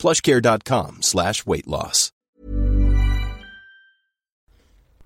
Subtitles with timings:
[0.00, 2.10] plushcare.com slash weight loss.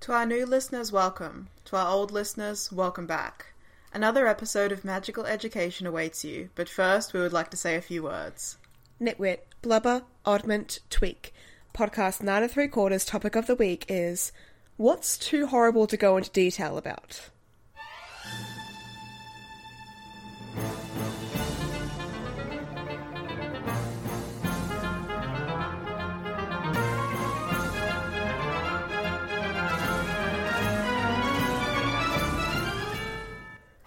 [0.01, 1.49] To our new listeners, welcome.
[1.65, 3.47] To our old listeners, welcome back.
[3.93, 7.81] Another episode of Magical Education awaits you, but first we would like to say a
[7.81, 8.57] few words.
[9.01, 11.33] Nitwit, blubber, oddment, tweak.
[11.73, 14.31] Podcast nine and three quarters topic of the week is
[14.77, 17.29] What's too horrible to go into detail about?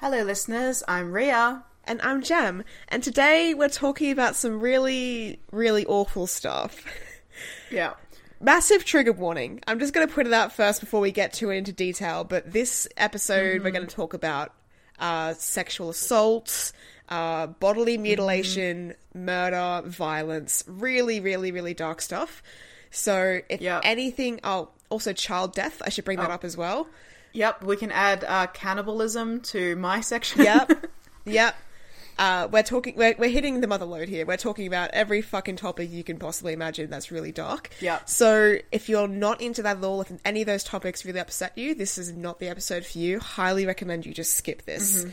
[0.00, 0.82] Hello, listeners.
[0.88, 1.64] I'm Ria.
[1.84, 6.84] And I'm Jem, and today we're talking about some really, really awful stuff.
[7.70, 7.92] Yeah.
[8.40, 9.60] Massive trigger warning.
[9.68, 12.52] I'm just going to put it out first before we get too into detail, but
[12.52, 14.52] this episode we're going to talk about
[14.98, 16.72] uh, sexual assault,
[17.10, 22.42] uh, bodily mutilation, murder, violence, really, really, really dark stuff.
[22.90, 23.80] So if Yeah.
[23.84, 26.34] anything, oh, also child death, I should bring that Oh.
[26.34, 26.88] up as well.
[27.32, 30.42] Yep, we can add uh, cannibalism to my section.
[30.42, 30.86] Yep.
[31.24, 31.56] yep.
[32.18, 32.94] Uh, we're talking.
[32.96, 34.26] We're, we're hitting the mother lode here.
[34.26, 36.90] We're talking about every fucking topic you can possibly imagine.
[36.90, 37.70] That's really dark.
[37.80, 38.08] Yep.
[38.08, 41.56] So if you're not into that at all, if any of those topics really upset
[41.56, 43.20] you, this is not the episode for you.
[43.20, 45.04] Highly recommend you just skip this.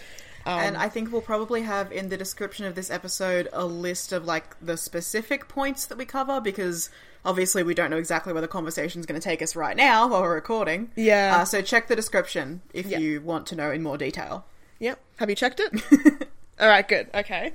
[0.46, 4.26] and I think we'll probably have in the description of this episode a list of
[4.26, 6.90] like the specific points that we cover because
[7.26, 10.22] obviously we don't know exactly where the conversation's going to take us right now while
[10.22, 10.90] we're recording.
[10.96, 11.38] Yeah.
[11.40, 13.00] Uh, so check the description if Yeah.
[13.00, 14.46] you want to know in more detail.
[14.80, 15.00] Yep.
[15.18, 16.28] Have you checked it?
[16.60, 17.10] All right, good.
[17.14, 17.52] Okay.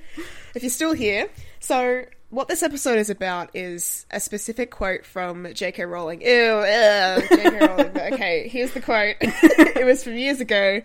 [0.55, 1.29] If you're still here,
[1.61, 5.85] so what this episode is about is a specific quote from J.K.
[5.85, 6.21] Rowling.
[6.21, 7.59] Ew, ew J.K.
[7.67, 7.99] Rowling.
[8.15, 9.17] Okay, here's the quote.
[9.21, 10.83] it was from years ago.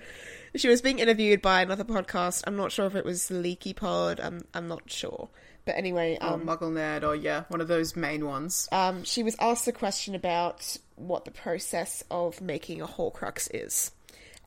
[0.56, 2.44] She was being interviewed by another podcast.
[2.48, 4.22] I'm not sure if it was Leaky Pod.
[4.22, 5.28] I'm I'm not sure.
[5.66, 8.70] But anyway, Or um, MuggleNet, or yeah, one of those main ones.
[8.72, 13.92] um, she was asked a question about what the process of making a Horcrux is.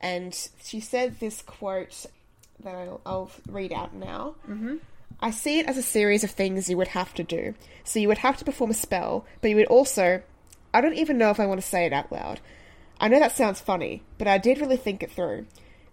[0.01, 2.07] And she said this quote
[2.63, 4.37] that I'll, I'll read out now.
[4.49, 4.77] Mm-hmm.
[5.21, 7.55] I see it as a series of things you would have to do.
[7.83, 10.23] So you would have to perform a spell, but you would also.
[10.73, 12.41] I don't even know if I want to say it out loud.
[13.01, 15.47] I know that sounds funny, but I did really think it through.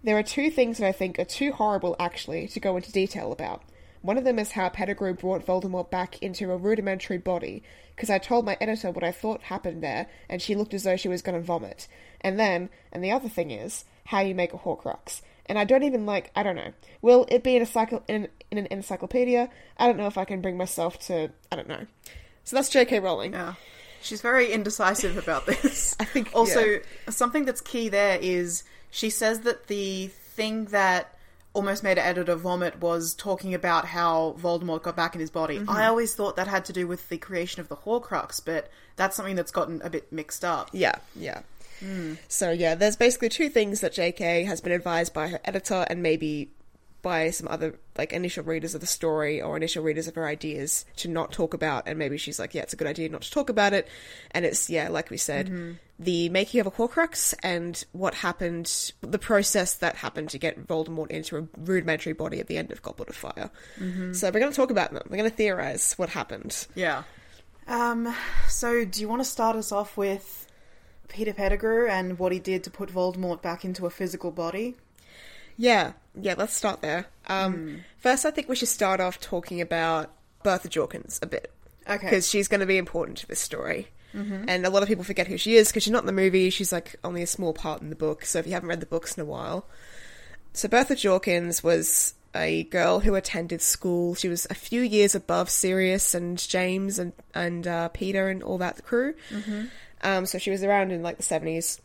[0.04, 3.32] There are two things that I think are too horrible, actually, to go into detail
[3.32, 3.62] about.
[4.06, 7.64] One of them is how Pettigrew brought Voldemort back into a rudimentary body,
[7.96, 10.96] because I told my editor what I thought happened there, and she looked as though
[10.96, 11.88] she was going to vomit.
[12.20, 15.22] And then, and the other thing is, how you make a Horcrux.
[15.46, 16.72] And I don't even like, I don't know.
[17.02, 19.50] Will it be in, a cycle, in, in an encyclopedia?
[19.76, 21.86] I don't know if I can bring myself to, I don't know.
[22.44, 23.00] So that's J.K.
[23.00, 23.32] Rowling.
[23.32, 23.54] Yeah.
[24.02, 25.96] She's very indecisive about this.
[25.98, 26.78] I think- also yeah.
[27.08, 31.15] something that's key there is she says that the thing that
[31.56, 35.58] almost made her editor vomit was talking about how Voldemort got back in his body.
[35.58, 35.70] Mm-hmm.
[35.70, 39.16] I always thought that had to do with the creation of the Horcrux, but that's
[39.16, 40.68] something that's gotten a bit mixed up.
[40.72, 41.40] Yeah, yeah.
[42.28, 46.02] So yeah, there's basically two things that JK has been advised by her editor and
[46.02, 46.50] maybe
[47.02, 50.84] by some other like initial readers of the story or initial readers of her ideas
[50.96, 53.30] to not talk about and maybe she's like, Yeah, it's a good idea not to
[53.30, 53.88] talk about it
[54.30, 59.18] and it's yeah, like we said, the making of a Horcrux and what happened the
[59.18, 63.08] process that happened to get Voldemort into a rudimentary body at the end of Goblet
[63.08, 63.50] of Fire.
[64.12, 65.02] So we're gonna talk about them.
[65.08, 66.66] We're gonna theorize what happened.
[66.74, 67.04] Yeah.
[67.66, 68.14] Um,
[68.48, 70.46] so do you want to start us off with
[71.08, 74.76] Peter Pettigrew and what he did to put Voldemort back into a physical body?
[75.56, 77.06] Yeah, yeah, let's start there.
[77.26, 77.76] Um, Hmm.
[77.98, 80.12] First, I think we should start off talking about
[80.44, 81.50] Bertha Jorkins a bit.
[81.88, 82.04] Okay.
[82.04, 83.88] Because she's going to be important to this story.
[84.14, 84.44] Mm-hmm.
[84.48, 86.50] And a lot of people forget who she is because she's not in the movie.
[86.50, 88.24] She's like only a small part in the book.
[88.24, 89.66] So if you haven't read the books in a while.
[90.52, 94.14] So Bertha Jorkins was a girl who attended school.
[94.14, 98.58] She was a few years above Sirius and James and, and uh, Peter and all
[98.58, 99.14] that crew.
[99.30, 99.64] Mm-hmm.
[100.02, 101.80] Um, so she was around in like the 70s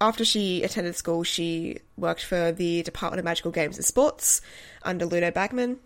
[0.00, 4.40] after she attended school, she worked for the Department of Magical Games and Sports
[4.82, 5.78] under Ludo Bagman.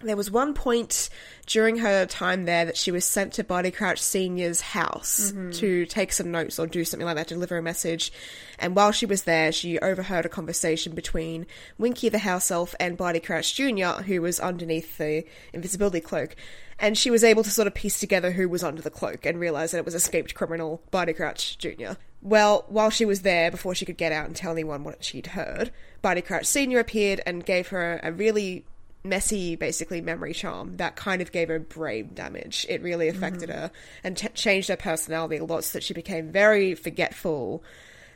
[0.00, 1.08] There was one point
[1.46, 5.50] during her time there that she was sent to Barty Crouch Senior's house mm-hmm.
[5.52, 8.12] to take some notes or do something like that, deliver a message.
[8.58, 11.46] And while she was there, she overheard a conversation between
[11.78, 16.36] Winky the house elf and Barty Crouch Jr., who was underneath the invisibility cloak.
[16.78, 19.40] And she was able to sort of piece together who was under the cloak and
[19.40, 21.94] realize that it was escaped criminal Barty Crouch Jr.
[22.22, 25.28] Well, while she was there, before she could get out and tell anyone what she'd
[25.28, 25.72] heard,
[26.02, 26.78] Barty Crouch Sr.
[26.78, 28.64] appeared and gave her a really
[29.04, 32.66] messy, basically, memory charm that kind of gave her brain damage.
[32.68, 33.70] It really affected her
[34.04, 37.62] and t- changed her personality a lot so that she became very forgetful,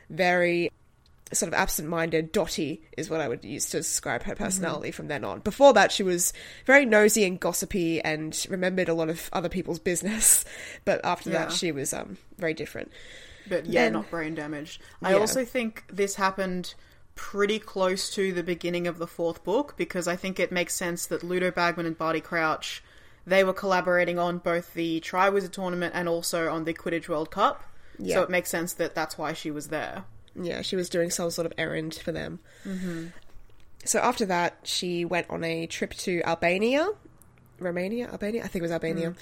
[0.09, 0.71] very
[1.31, 5.23] sort of absent-minded, dotty is what I would use to describe her personality from then
[5.23, 5.39] on.
[5.39, 6.31] Before that, she was
[6.65, 10.45] very nosy and gossipy and remembered a lot of other people's business,
[10.85, 11.45] but after Yeah.
[11.45, 12.91] that, she was um, very different.
[13.49, 14.79] But yeah, Then- not brain damaged.
[15.01, 15.17] I Yeah.
[15.17, 16.75] also think this happened
[17.15, 21.05] pretty close to the beginning of the fourth book because I think it makes sense
[21.07, 22.83] that Ludo Bagman and Barty Crouch
[23.25, 27.63] they were collaborating on both the Triwizard tournament and also on the Quidditch World Cup.
[27.97, 28.15] Yeah.
[28.15, 30.03] So it makes sense that that's why she was there.
[30.35, 32.39] Yeah, she was doing some sort of errand for them.
[32.65, 33.07] Mm-hmm.
[33.85, 36.89] So after that, she went on a trip to Albania,
[37.59, 38.43] Romania, Albania.
[38.43, 39.13] I think it was Albania.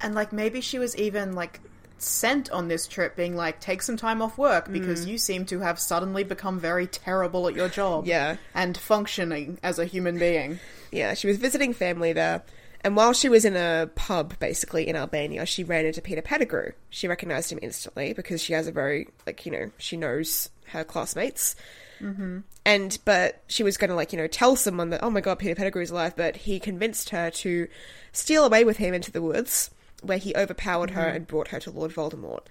[0.00, 1.60] And like maybe she was even like
[2.02, 5.60] sent on this trip being like take some time off work because you seem to
[5.60, 8.06] have suddenly become very terrible at your job.
[8.06, 8.36] Yeah.
[8.54, 10.58] And functioning as a human being.
[10.90, 12.42] Yeah, she was visiting family there.
[12.82, 16.72] And while she was in a pub, basically in Albania, she ran into Peter Pettigrew.
[16.88, 20.82] She recognized him instantly because she has a very, like, you know, she knows her
[20.82, 21.56] classmates.
[22.00, 22.38] Mm-hmm.
[22.64, 25.38] And, but she was going to, like, you know, tell someone that, oh my god,
[25.38, 27.68] Peter Pettigrew's alive, but he convinced her to
[28.12, 29.70] steal away with him into the woods,
[30.02, 32.42] where he overpowered her and brought her to Lord Voldemort.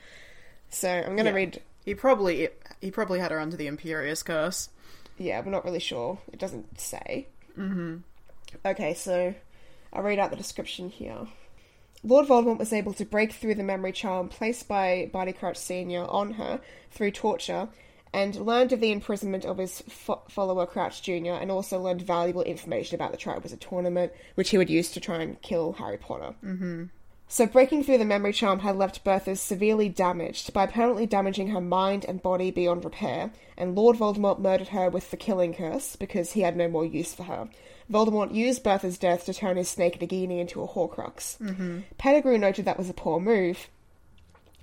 [0.70, 1.36] So I'm going to Yeah.
[1.36, 2.50] read He probably
[2.82, 4.70] he probably had her under the Imperius curse.
[5.18, 6.20] Yeah, we're not really sure.
[6.32, 7.28] It doesn't say.
[7.58, 7.98] Mm-hmm.
[8.66, 9.34] Okay, so
[9.92, 11.28] I'll read out the description here.
[12.04, 16.06] Lord Voldemort was able to break through the memory charm placed by Barty Crouch Sr.
[16.06, 16.62] on her
[16.92, 17.68] through torture
[18.14, 21.34] and learned of the imprisonment of his fo- follower Crouch Jr.
[21.34, 25.22] and also learned valuable information about the Triwizard Tournament, which he would use to try
[25.22, 26.34] and kill Harry Potter.
[27.32, 31.62] So breaking through the memory charm had left Bertha severely damaged by permanently damaging her
[31.62, 36.32] mind and body beyond repair, and Lord Voldemort murdered her with the killing curse because
[36.32, 37.48] he had no more use for her.
[37.90, 41.38] Voldemort used Bertha's death to turn his Snake Nagini into a Horcrux.
[41.38, 41.82] Mm-hmm.
[42.00, 43.70] Pettigrew noted that was a poor move,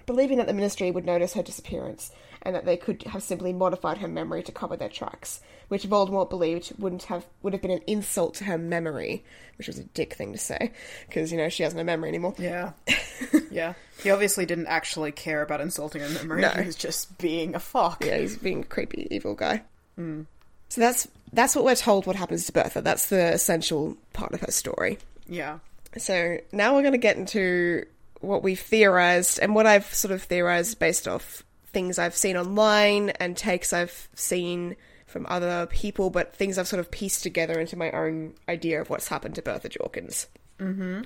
[0.05, 2.11] believing that the Ministry would notice her disappearance
[2.47, 6.31] and that they could have simply modified her memory to cover their tracks, which Voldemort
[6.31, 9.25] believed wouldn't have would have been an insult to her memory,
[9.59, 10.71] which was a dick thing to say
[11.09, 12.35] because you know she has no memory anymore.
[12.39, 12.71] Yeah.
[13.51, 13.75] yeah.
[14.01, 16.43] He obviously didn't actually care about insulting her memory.
[16.43, 16.51] No.
[16.51, 18.05] He was just being a fuck.
[18.05, 19.65] Yeah, he's being a creepy, evil guy.
[19.97, 20.23] Hmm.
[20.69, 22.07] So that's that's what we're told.
[22.07, 22.81] What happens to Bertha?
[22.81, 24.99] That's the essential part of her story.
[25.29, 25.59] Yeah.
[25.99, 27.87] So now we're going to get into
[28.21, 31.43] what we've theorized and what I've sort of theorized based off
[31.77, 36.81] things I've seen online and takes I've seen from other people, but things I've sort
[36.81, 40.25] of pieced together into my own idea of what's happened to Bertha Jorkins.
[40.59, 41.03] Mm-hmm.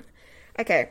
[0.61, 0.91] Okay.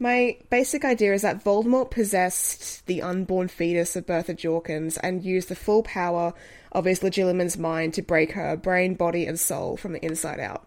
[0.00, 5.48] My basic idea is that Voldemort possessed the unborn fetus of Bertha Jorkins and used
[5.48, 6.34] the full power
[6.72, 10.66] of his Legilimens mind to break her brain, body, and soul from the inside out.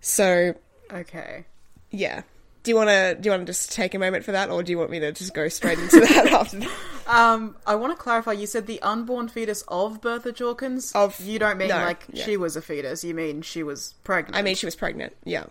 [0.00, 0.56] So,
[0.92, 1.44] Okay.
[1.92, 2.22] yeah.
[2.64, 4.64] Do you want to do you want to just take a moment for that, or
[4.64, 6.58] do you want me to just go straight into that after?
[6.58, 6.70] That?
[7.08, 8.32] Um, I want to clarify.
[8.32, 10.94] You said the unborn fetus of Bertha Jorkins.
[10.94, 12.24] Of- you don't mean no, like yeah.
[12.24, 13.02] she was a fetus.
[13.02, 14.36] You mean she was pregnant.
[14.36, 15.16] I mean, she was pregnant.
[15.24, 15.44] Yeah,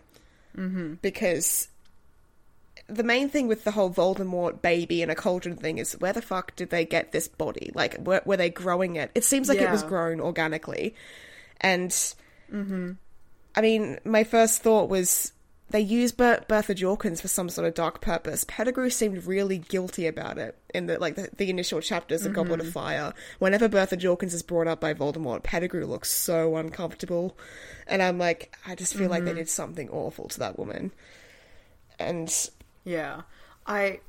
[0.55, 0.95] mm-hmm.
[1.01, 1.67] because
[2.87, 6.21] the main thing with the whole Voldemort baby in a cauldron thing is where the
[6.21, 7.71] fuck did they get this body?
[7.73, 9.09] Like, were, were they growing it?
[9.15, 10.93] It seems like it was grown organically,
[11.59, 12.13] and
[12.53, 15.33] I mean, my first thought was
[15.69, 18.45] they used Ber- Bertha Jorkins for some sort of dark purpose.
[18.47, 22.61] Pettigrew seemed really guilty about it in the like the, the initial chapters of Goblet
[22.61, 22.73] of mm-hmm.
[22.73, 23.13] Fire.
[23.39, 27.37] Whenever Bertha Jorkins is brought up by Voldemort, Pettigrew looks so uncomfortable,
[27.85, 29.39] and I'm like, I just feel like they mm-hmm.
[29.39, 30.91] did something awful to that woman.
[31.99, 32.33] And
[32.85, 33.23] Yeah.
[33.65, 33.99] I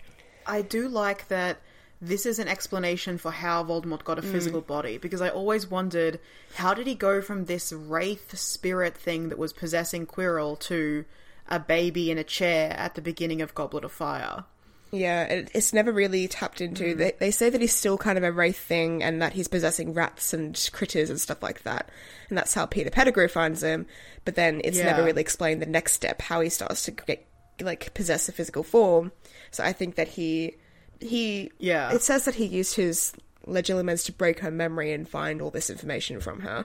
[0.46, 1.58] I do like that
[2.00, 4.30] this is an explanation for how Voldemort got a mm.
[4.30, 6.20] physical body because I always wondered
[6.54, 11.04] how did he go from this wraith spirit thing that was possessing Quirrell to
[11.48, 14.44] a baby in a chair at the beginning of Goblet of Fire.
[14.90, 16.94] Yeah, it, it's never really tapped into.
[16.94, 16.96] Mm.
[16.96, 19.92] They, they say that he's still kind of a wraith thing and that he's possessing
[19.92, 21.90] rats and critters and stuff like that.
[22.28, 23.86] And that's how Peter Pettigrew finds him.
[24.24, 27.26] But then it's never really explained the next step, how he starts to get,
[27.60, 29.12] like, possess a physical form.
[29.50, 30.56] So I think that he.
[31.00, 31.92] he Yeah.
[31.92, 33.12] It says that he used his
[33.46, 36.64] legilimens to break her memory and find all this information from her.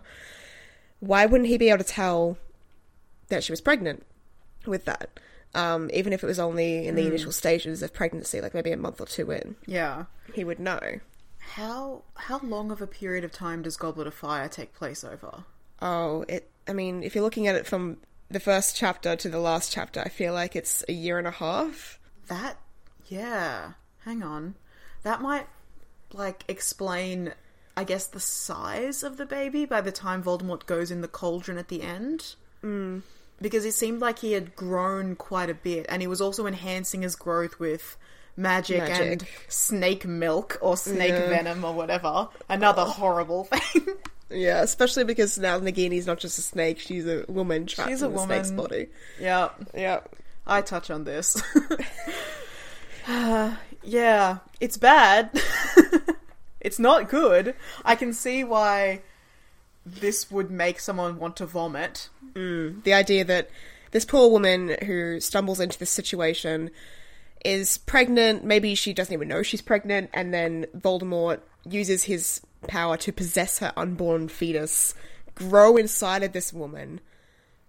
[1.00, 2.38] Why wouldn't he be able to tell
[3.28, 4.06] that she was pregnant?
[4.66, 5.20] With that.
[5.56, 8.78] Um, even if it was only in the initial stages of pregnancy, like maybe a
[8.78, 10.06] month or two in, Yeah.
[10.34, 10.80] he would know.
[11.40, 15.44] How how long of a period of time does Goblet of Fire take place over?
[15.82, 16.50] Oh, it.
[16.68, 17.98] I mean, if you're looking at it from
[18.32, 21.32] the first chapter to the last chapter, I feel like it's a year and a
[21.32, 22.00] half.
[22.28, 22.58] That
[23.08, 23.74] yeah.
[24.06, 24.56] Hang on.
[25.04, 25.48] That might
[26.14, 27.34] like explain
[27.76, 31.58] I guess the size of the baby by the time Voldemort goes in the cauldron
[31.58, 32.36] at the end.
[32.64, 33.02] Mm.
[33.44, 37.02] Because it seemed like he had grown quite a bit and he was also enhancing
[37.04, 37.98] his growth with
[38.38, 41.28] magic, and snake milk or snake Yeah.
[41.30, 42.30] venom or whatever.
[42.50, 43.86] Another horrible thing.
[44.30, 48.14] Yeah, especially because now Nagini's not just a snake; she's a woman trapped She's in
[48.16, 48.88] a snake's body.
[49.20, 49.50] yeah.
[49.76, 50.00] Yeah,
[50.48, 51.40] I touch on this.
[53.08, 55.30] yeah, it's bad.
[56.62, 57.56] it's not good.
[57.84, 59.02] I can see why
[59.86, 62.10] this would make someone want to vomit.
[62.34, 63.50] The idea that
[63.92, 66.72] this poor woman who stumbles into this situation
[67.46, 68.44] is pregnant.
[68.44, 73.60] Maybe she doesn't even know she's pregnant, and then Voldemort uses his power to possess
[73.60, 74.96] her unborn fetus,
[75.36, 77.02] grow inside of this woman,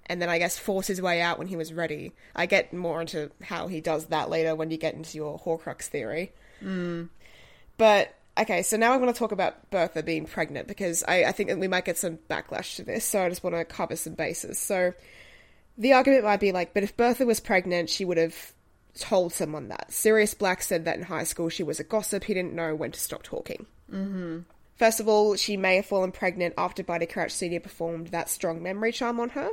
[0.07, 2.13] and then I guess force his way out when he was ready.
[2.35, 5.83] I get more into how he does that later when you get into your Horcrux
[5.83, 6.33] theory.
[6.63, 7.09] Mm.
[7.77, 11.33] But okay, so now I want to talk about Bertha being pregnant because I, I
[11.33, 13.05] think that we might get some backlash to this.
[13.05, 14.59] So I just want to cover some bases.
[14.59, 14.93] So
[15.79, 18.53] the argument might be like, but if Bertha was pregnant, she would have
[18.99, 19.93] told someone that.
[19.93, 22.25] Sirius Black said that in high school she was a gossip.
[22.25, 23.67] He didn't know when to stop talking.
[23.93, 24.41] Mm-hmm.
[24.77, 28.63] First of all, she may have fallen pregnant after Barty Crouch Senior performed that strong
[28.63, 29.51] memory charm on her.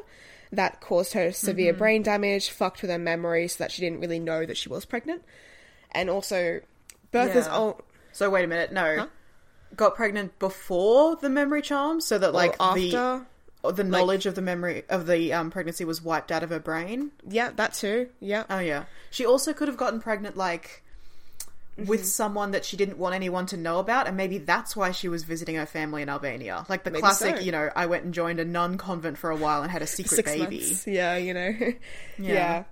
[0.51, 4.19] That caused her severe brain damage, fucked with her memory, so that she didn't really
[4.19, 5.23] know that she was pregnant.
[5.91, 6.59] And also,
[7.11, 7.55] Bertha's Yeah.
[7.55, 7.75] own.
[8.13, 9.07] So wait a minute, no.
[9.75, 13.25] Got pregnant before the memory charm, so that like Or the after?
[13.63, 16.59] or the knowledge of the memory of the um, pregnancy was wiped out of her
[16.59, 17.11] brain.
[17.27, 18.09] Yeah, that too.
[18.19, 18.43] Yeah.
[18.49, 18.83] Oh yeah.
[19.11, 20.83] She also could have gotten pregnant like
[21.77, 21.87] Mm-hmm.
[21.87, 25.07] with someone that she didn't want anyone to know about and maybe that's why she
[25.07, 26.65] was visiting her family in Albania.
[26.67, 27.43] Like the Maybe classic, so.
[27.43, 29.87] you know, I went and joined a nun convent for a while and had a
[29.87, 30.57] secret Six baby.
[30.57, 30.85] months.
[30.85, 31.55] Yeah, you know.
[31.59, 31.73] yeah.
[32.17, 32.63] Yeah.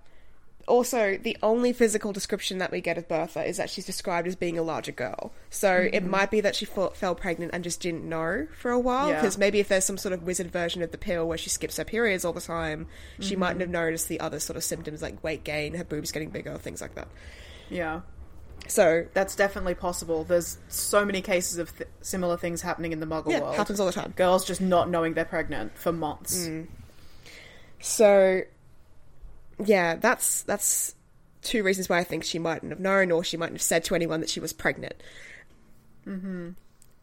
[0.69, 4.35] Also, the only physical description that we get of Bertha is that she's described as
[4.35, 5.33] being a larger girl.
[5.49, 8.79] So it might be that she fell, fell pregnant and just didn't know for a
[8.79, 9.09] while.
[9.09, 9.15] Yeah.
[9.15, 11.77] Because maybe if there's some sort of wizard version of the pill where she skips
[11.77, 12.87] her periods all the time,
[13.19, 16.29] she mightn't have noticed the other sort of symptoms like weight gain, her boobs getting
[16.29, 17.07] bigger, things like that.
[17.69, 18.01] Yeah.
[18.67, 20.23] So That's definitely possible.
[20.23, 23.55] There's so many cases of th- similar things happening in the muggle yeah, world.
[23.55, 24.13] happens all the time.
[24.15, 26.47] Girls just not knowing they're pregnant for months.
[26.47, 26.67] Mm.
[27.79, 28.41] So,
[29.63, 30.95] yeah, that's that's
[31.41, 33.95] two reasons why I think she mightn't have known, or she mightn't have said to
[33.95, 34.95] anyone that she was pregnant.
[36.07, 36.49] Mm-hmm.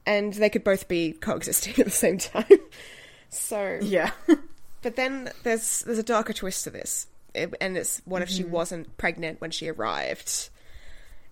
[0.04, 2.44] And they could both be coexisting at the same time.
[3.30, 4.10] so, Yeah.
[4.82, 8.44] but then there's there's a darker twist to this, It- and it's what if she
[8.44, 10.50] wasn't pregnant when she arrived,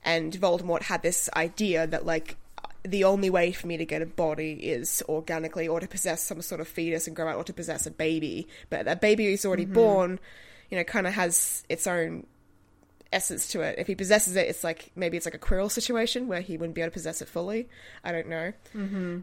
[0.04, 2.36] and Voldemort had this idea that like
[2.86, 6.42] the only way for me to get a body is organically, or to possess some
[6.42, 8.46] sort of fetus and grow out, or to possess a baby.
[8.70, 10.18] But that baby who's already born,
[10.74, 12.26] you know, kind of has its own
[13.12, 13.78] essence to it.
[13.78, 16.74] If he possesses it, it's like maybe it's like a Quirrell situation where he wouldn't
[16.74, 17.68] be able to possess it fully.
[18.02, 18.52] I don't know.
[18.74, 19.20] Mm-hmm.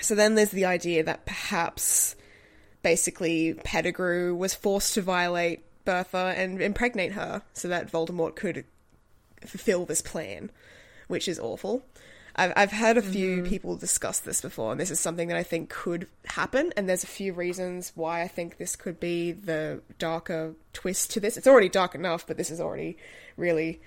[0.00, 2.16] So then there's the idea that perhaps
[2.82, 8.64] basically Pettigrew was forced to violate Bertha and impregnate her so that Voldemort could
[9.46, 10.50] fulfill this plan,
[11.06, 11.84] which is awful.
[12.38, 13.48] I've, I've heard a few mm-hmm.
[13.48, 16.72] people discuss this before, and this is something that I think could happen.
[16.76, 21.20] And there's a few reasons why I think this could be the darker twist to
[21.20, 21.36] this.
[21.36, 22.96] It's already dark enough, but this is already
[23.36, 23.80] really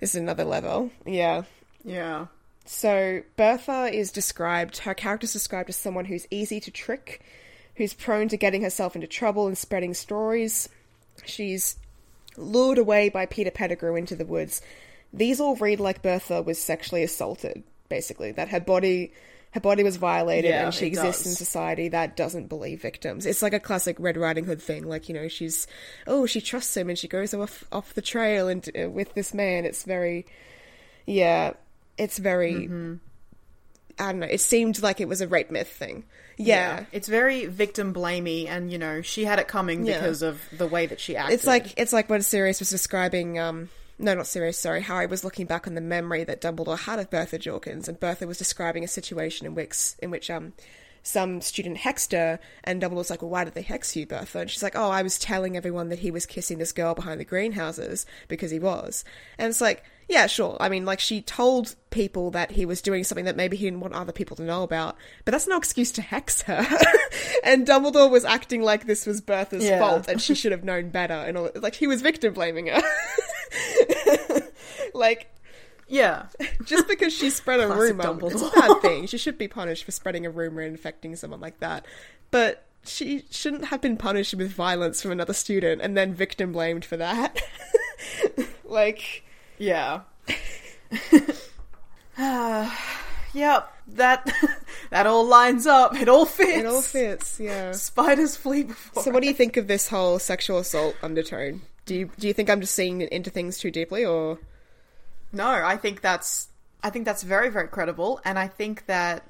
[0.00, 0.90] this is another level.
[1.06, 1.42] Yeah.
[1.84, 2.26] yeah.
[2.64, 7.22] So Bertha is described, her character's described as someone who's easy to trick,
[7.76, 10.68] who's prone to getting herself into trouble and spreading stories.
[11.24, 11.76] She's
[12.36, 14.62] lured away by Peter Pettigrew into the woods.
[15.12, 18.32] These all read like Bertha was sexually assaulted, basically.
[18.32, 19.12] That her body
[19.52, 23.24] her body was violated Yeah, and she exists in society that doesn't believe victims.
[23.24, 24.86] It's like a classic Red Riding Hood thing.
[24.86, 25.66] Like, you know, she's
[26.06, 29.32] oh, she trusts him and she goes off off the trail and uh, with this
[29.32, 29.64] man.
[29.64, 30.26] It's very
[31.06, 31.54] yeah,
[31.96, 32.68] it's very.
[34.00, 34.26] I don't know.
[34.30, 36.04] It seemed like it was a rape myth thing.
[36.36, 39.94] Yeah, It's very victim blamey, and you know she had it coming Yeah.
[39.98, 41.34] because of the way that she acted.
[41.34, 43.38] it's like it's like when Sirius was describing.
[43.40, 44.58] um no, not Sirius.
[44.58, 47.98] Sorry, Harry was looking back on the memory that Dumbledore had of Bertha Jorkins, and
[47.98, 50.52] Bertha was describing a situation in which in which um
[51.02, 54.50] some student hexed her, and Dumbledore's like, "Well, why did they hex you, Bertha?" And
[54.50, 57.24] she's like, "Oh, I was telling everyone that he was kissing this girl behind the
[57.24, 59.04] greenhouses because he was."
[59.38, 60.56] And it's like, Yeah, sure.
[60.58, 63.80] I mean, like, she told people that he was doing something that maybe he didn't
[63.80, 66.66] want other people to know about, but that's no excuse to hex her.
[67.44, 69.78] and Dumbledore was acting like this was Bertha's Yeah.
[69.78, 71.12] fault and she should have known better.
[71.12, 72.80] And all, like, he was victim blaming her.
[74.94, 75.28] like,
[75.88, 76.26] Yeah.
[76.64, 79.06] just because she spread a Classic rumor, it's a bad thing.
[79.08, 81.84] She should be punished for spreading a rumor and infecting someone like that.
[82.30, 86.84] But she shouldn't have been punished with violence from another student and then victim blamed
[86.84, 87.40] for that.
[88.64, 89.24] like,
[89.58, 90.00] Yeah.
[93.34, 93.72] yep.
[93.94, 94.30] That
[94.90, 95.98] that all lines up.
[95.98, 96.58] It all fits.
[96.58, 97.40] it all fits.
[97.40, 97.72] Yeah.
[97.72, 99.02] Spiders flee before.
[99.02, 101.62] So, what do you think of this whole sexual assault undertone?
[101.88, 104.38] Do you do you think I'm just seeing into things too deeply, or
[105.32, 106.48] No, I think that's
[106.82, 109.24] I think that's very very credible and I think that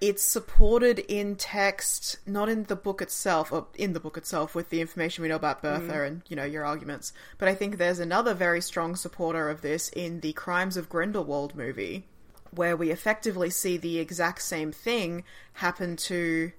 [0.00, 4.68] it's supported in text, not in the book itself, or in the book itself with
[4.68, 7.14] the information we know about Bertha and, you know, your arguments.
[7.38, 11.54] But I think there's another very strong supporter of this in the Crimes of Grindelwald
[11.54, 12.04] movie,
[12.50, 16.52] where we effectively see the exact same thing happen to,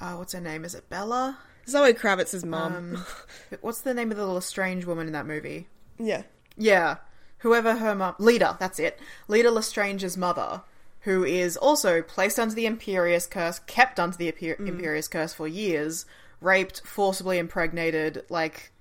[0.00, 0.64] uh, what's her name?
[0.64, 1.38] Is it Bella?
[1.68, 2.74] Zoe Kravitz's mum?
[2.74, 3.04] Um,
[3.60, 5.68] what's the name of the little strange woman in that movie?
[5.98, 6.22] yeah,
[6.56, 6.96] Yeah.
[7.38, 8.14] Whoever her mum.
[8.18, 8.98] Leta, that's it.
[9.28, 10.62] Leta Lestrange's mother,
[11.00, 15.46] who is also placed under the Imperius Curse, kept under the Imper- Imperius Curse for
[15.46, 16.06] years,
[16.40, 18.24] raped, forcibly impregnated.
[18.30, 18.72] Like,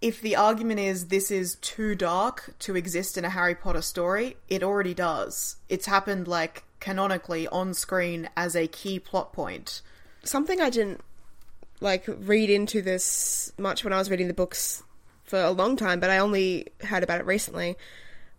[0.00, 4.36] if the argument is this is too dark to exist in a Harry Potter story,
[4.48, 5.56] it already does.
[5.68, 9.82] It's happened, like, canonically on screen as a key plot point.
[10.22, 11.00] something I didn't
[11.80, 14.82] like read into this much when I was reading the books
[15.24, 17.76] for a long time, but I only heard about it recently.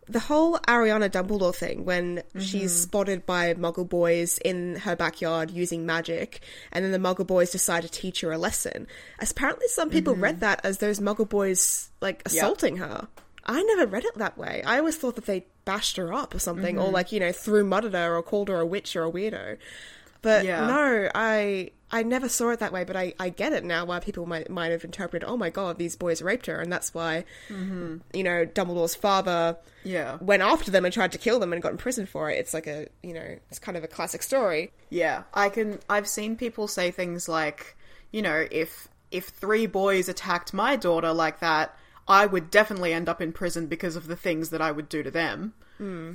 [0.07, 2.39] The whole Ariana Dumbledore thing, when mm-hmm.
[2.39, 7.51] she's spotted by Muggle boys in her backyard using magic, and then the Muggle boys
[7.51, 8.87] decide to teach her a lesson.
[9.19, 10.41] Apparently, some people read mm-hmm.
[10.41, 13.07] that as those Muggle boys like assaulting her.
[13.45, 14.61] I never read it that way.
[14.65, 16.93] I always thought that they bashed her up or something, or mm-hmm.
[16.93, 19.57] like you know threw mud at her or called her a witch or a weirdo.
[20.21, 20.67] But Yeah.
[20.67, 22.83] no, I I never saw it that way.
[22.85, 25.77] But I, I get it now why people might might have interpreted, oh my god,
[25.77, 27.97] these boys raped her, and that's why mm-hmm.
[28.13, 30.17] you know Dumbledore's father Yeah.
[30.21, 32.37] went after them and tried to kill them and got in prison for it.
[32.37, 34.71] It's like a you know it's kind of a classic story.
[34.89, 35.79] Yeah, I can.
[35.89, 37.75] I've seen people say things like,
[38.11, 41.75] you know, if if three boys attacked my daughter like that,
[42.07, 45.03] I would definitely end up in prison because of the things that I would do
[45.03, 45.53] to them.
[45.77, 46.13] Hmm.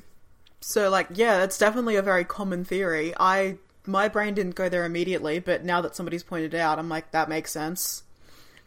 [0.61, 3.13] So, like, yeah, it's definitely a very common theory.
[3.21, 6.89] I my brain didn't go there immediately, but now that somebody's pointed it out, I'm
[6.89, 8.03] like, that makes sense.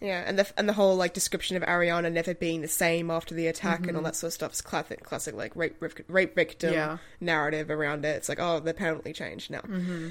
[0.02, 3.36] Yeah, and the and the whole like description of Ariana never being the same after
[3.36, 6.74] the attack and all that sort of stuff's classic, classic like rape rape, rape victim
[6.74, 6.98] Yeah.
[7.20, 8.16] narrative around it.
[8.16, 9.60] It's like oh, they're permanently changed now.
[9.60, 10.10] Mm-hmm.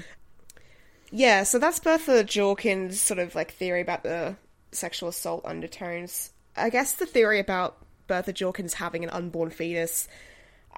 [1.11, 4.35] Yeah, so that's Bertha Jorkin's sort of like theory about the
[4.71, 6.29] sexual assault undertones.
[6.55, 10.07] I guess the theory about Bertha Jorkins having an unborn fetus.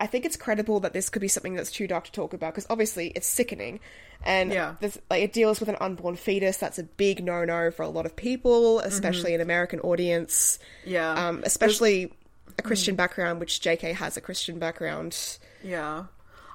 [0.01, 2.53] I think it's credible that this could be something that's too dark to talk about
[2.55, 3.79] because obviously it's sickening,
[4.23, 4.75] and Yeah.
[4.79, 6.57] there's, like it deals with an unborn fetus.
[6.57, 9.35] That's a big no-no for a lot of people, especially mm-hmm.
[9.35, 10.57] an American audience.
[10.85, 11.13] Yeah.
[11.13, 12.11] um, especially
[12.57, 12.97] a Christian mm.
[12.97, 13.93] background, which J.K.
[13.93, 15.37] has a Christian background.
[15.63, 16.05] Yeah.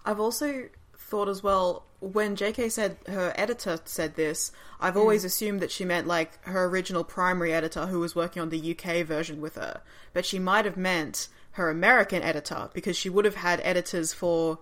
[0.04, 5.00] I've also thought as well, when JK said her editor said this, I've mm.
[5.00, 8.76] always assumed that she meant like her original primary editor who was working on the
[8.76, 9.82] UK version with her.
[10.12, 14.58] But she might have meant her American editor because she would have had editors for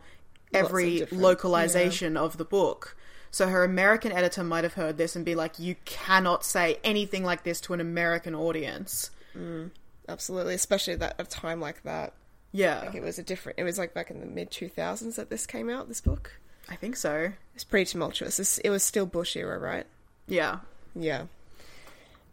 [0.53, 2.97] every localization of the book.
[3.31, 7.25] So her American editor might have heard this and be like, you cannot say anything
[7.25, 9.11] like this to an American audience.
[9.37, 9.71] Mm,
[10.09, 12.13] absolutely, especially at that a time like that.
[12.53, 13.59] Yeah, Like it was a different.
[13.59, 15.89] It was like back in the mid two thousands that this came out.
[15.89, 16.39] This book.
[16.69, 17.33] I think so.
[17.57, 18.39] It's pretty tumultuous.
[18.39, 19.87] It's, it was still Bush era, right?
[20.29, 20.61] Yeah.
[20.95, 21.25] Yeah.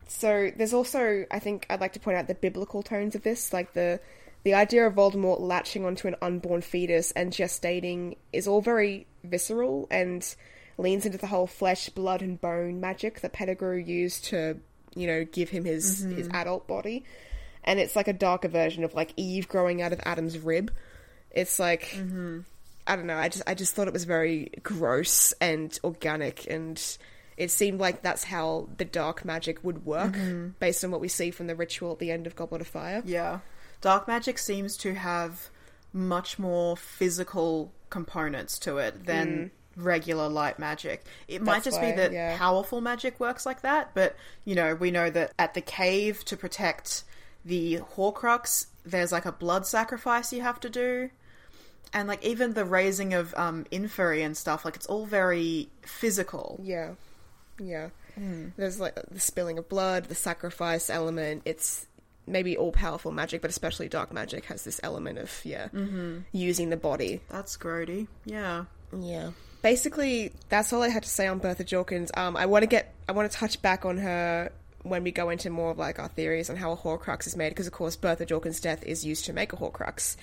[0.08, 3.52] So there's also, I think, I'd like to point out the biblical tones of this,
[3.54, 4.00] like the
[4.44, 9.88] the idea of Voldemort latching onto an unborn fetus and gestating is all very visceral
[9.92, 10.36] and
[10.78, 14.58] leans into the whole flesh, blood, and bone magic that Pettigrew used to,
[14.96, 16.16] you know, give him his mm-hmm.
[16.16, 17.04] his adult body,
[17.64, 20.72] and it's like a darker version of like Eve growing out of Adam's rib.
[21.30, 21.84] It's like.
[21.96, 22.40] Mm-hmm.
[22.88, 23.16] I don't know.
[23.16, 26.82] I just I just thought it was very gross and organic, and
[27.38, 30.50] it seemed like that's how the dark magic would work, mm-hmm.
[30.60, 33.04] based on what we see from the ritual at the end of Goblet of Fire.
[33.06, 33.42] Yeah.
[33.82, 35.50] Dark magic seems to have
[35.92, 41.04] much more physical components to it than regular light magic.
[41.28, 41.66] It might Mm.
[41.66, 42.38] Just why, be that yeah.
[42.38, 44.16] powerful magic works like that, but
[44.46, 47.04] you know, we know that at the cave to protect
[47.44, 51.10] the Horcrux, there's like a blood sacrifice you have to do.
[51.94, 56.60] And like even the raising of um inferi and stuff, like it's all very physical.
[56.64, 56.92] Yeah,
[57.60, 57.90] yeah.
[58.56, 61.42] There's like the spilling of blood, the sacrifice element.
[61.46, 61.88] It's
[62.28, 65.68] maybe all powerful magic, but especially dark magic has this element of yeah
[66.32, 67.22] using the body.
[67.30, 68.08] That's grody.
[68.26, 68.66] Yeah.
[68.98, 69.32] Yeah.
[69.62, 72.10] Basically, that's all I had to say on Bertha Jorkins.
[72.18, 75.30] Um, I want to get, I want to touch back on her when we go
[75.30, 77.96] into more of like our theories on how a Horcrux is made, because of course
[77.96, 80.18] Bertha Jorkins' death is used to make a Horcrux.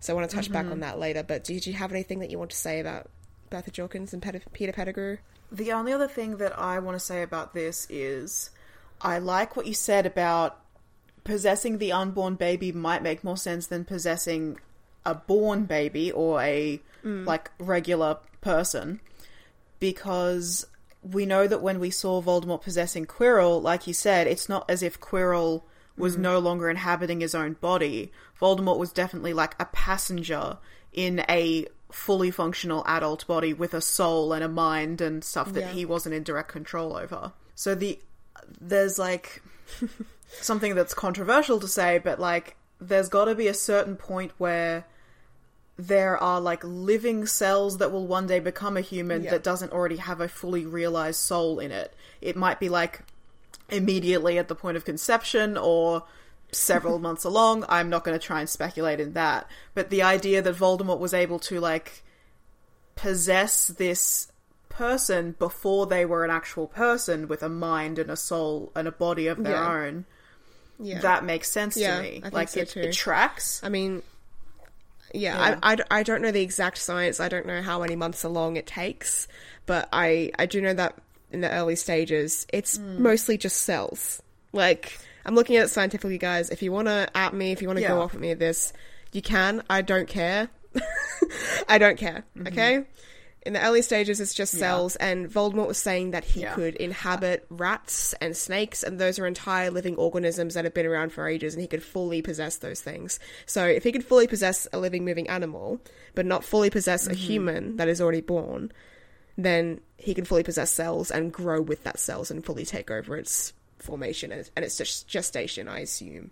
[0.00, 1.22] So I want to touch back on that later.
[1.22, 3.10] But did you have anything that you want to say about
[3.50, 5.18] Bertha Jorkins and Pet- Peter Pettigrew?
[5.52, 8.50] The only other thing that I want to say about this is
[9.00, 10.58] I like what you said about
[11.24, 14.58] possessing the unborn baby might make more sense than possessing
[15.04, 17.26] a born baby or a mm.
[17.26, 19.00] like regular person
[19.80, 20.66] because
[21.02, 24.82] we know that when we saw Voldemort possessing Quirrell, like you said, it's not as
[24.82, 25.62] if Quirrell
[25.96, 26.20] was mm.
[26.20, 28.10] no longer inhabiting his own body.
[28.40, 30.58] Voldemort was definitely like a passenger
[30.92, 35.60] in a fully functional adult body with a soul and a mind and stuff that
[35.60, 35.72] Yeah.
[35.72, 37.32] he wasn't in direct control over.
[37.54, 37.98] So the
[38.60, 39.42] there's like
[40.40, 44.84] something that's controversial to say, but like there's got to be a certain point where
[45.76, 49.30] there are like living cells that will one day become a human Yeah.
[49.32, 51.92] that doesn't already have a fully realized soul in it.
[52.20, 53.00] It might be like
[53.70, 56.04] immediately at the point of conception or
[56.52, 57.64] several months along.
[57.68, 59.48] I'm not going to try and speculate in that.
[59.74, 62.04] But the idea that Voldemort was able to like
[62.96, 64.28] possess this
[64.68, 68.92] person before they were an actual person with a mind and a soul and a
[68.92, 69.72] body of their Yeah.
[69.72, 70.04] own,
[70.78, 71.00] Yeah.
[71.00, 72.22] that makes sense Yeah, to me.
[72.32, 73.60] Like so it, it tracks.
[73.62, 74.02] I mean,
[75.12, 75.58] yeah, Yeah.
[75.62, 77.20] I, I, I don't know the exact science.
[77.20, 79.28] I don't know how many months along it takes,
[79.66, 80.96] but I, I do know that
[81.30, 83.02] in the early stages, it's Hmm.
[83.02, 84.22] mostly just cells.
[84.52, 86.50] Like, I'm looking at it scientifically, guys.
[86.50, 87.88] If you want to at me, if you want to Yeah.
[87.88, 88.72] go off at me at this,
[89.12, 89.62] you can.
[89.70, 90.48] I don't care.
[91.68, 92.24] I don't care.
[92.46, 92.84] Okay?
[93.46, 94.62] In the early stages, it's just Mm-hmm.
[94.62, 94.70] Yeah.
[94.70, 96.54] cells, and Voldemort was saying that he Yeah.
[96.54, 101.12] could inhabit rats and snakes, and those are entire living organisms that have been around
[101.12, 103.18] for ages, and he could fully possess those things.
[103.46, 105.78] So, if he could fully possess a living, moving animal,
[106.14, 107.12] but not fully possess Mm-hmm.
[107.12, 108.72] a human that is already born,
[109.36, 113.16] then he can fully possess cells and grow with that cells and fully take over
[113.16, 116.30] its formation and and its gest- gestation, I assume.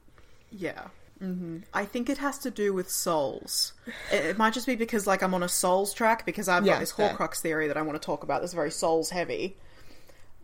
[0.51, 0.89] Yeah.
[1.23, 3.73] Hmm I think it has to do with souls.
[4.11, 6.73] It, it might just be because, like, I'm on a souls track because I've Yeah,
[6.73, 6.93] got this.
[6.93, 9.57] Horcrux theory that I want to talk about that's very souls heavy.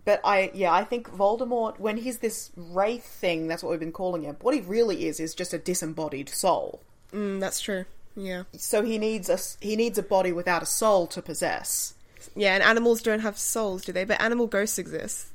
[0.04, 3.92] But I, yeah, I think Voldemort, when he's this wraith thing, that's what we've been
[3.92, 6.80] calling him, what he really is is just a disembodied soul.
[7.12, 7.84] Mm, that's true.
[8.16, 8.44] Yeah.
[8.56, 11.94] So he needs a he needs a body without a soul to possess.
[12.34, 14.04] Yeah, and animals don't have souls, do they?
[14.04, 15.28] But animal ghosts exist.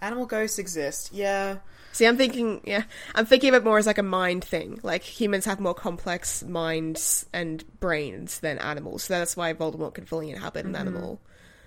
[0.00, 1.58] Animal ghosts exist, yeah.
[1.92, 2.84] See, I'm thinking, yeah,
[3.14, 4.78] I'm thinking of it more as like a mind thing.
[4.82, 10.06] Like humans have more complex minds and brains than animals, so that's why Voldemort can
[10.06, 10.80] fully inhabit an mm-hmm.
[10.80, 11.20] animal,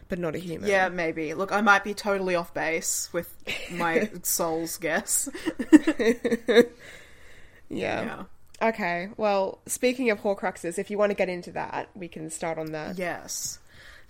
[0.08, 0.70] but not a human.
[0.70, 1.34] Yeah, maybe.
[1.34, 3.36] Look, I might be totally off base with
[3.72, 5.30] my soul's guess.
[6.00, 6.64] yeah.
[7.70, 8.24] Yeah.
[8.62, 9.10] Okay.
[9.18, 12.72] Well, speaking of Horcruxes, if you want to get into that, we can start on
[12.72, 12.98] that.
[12.98, 13.60] Yes.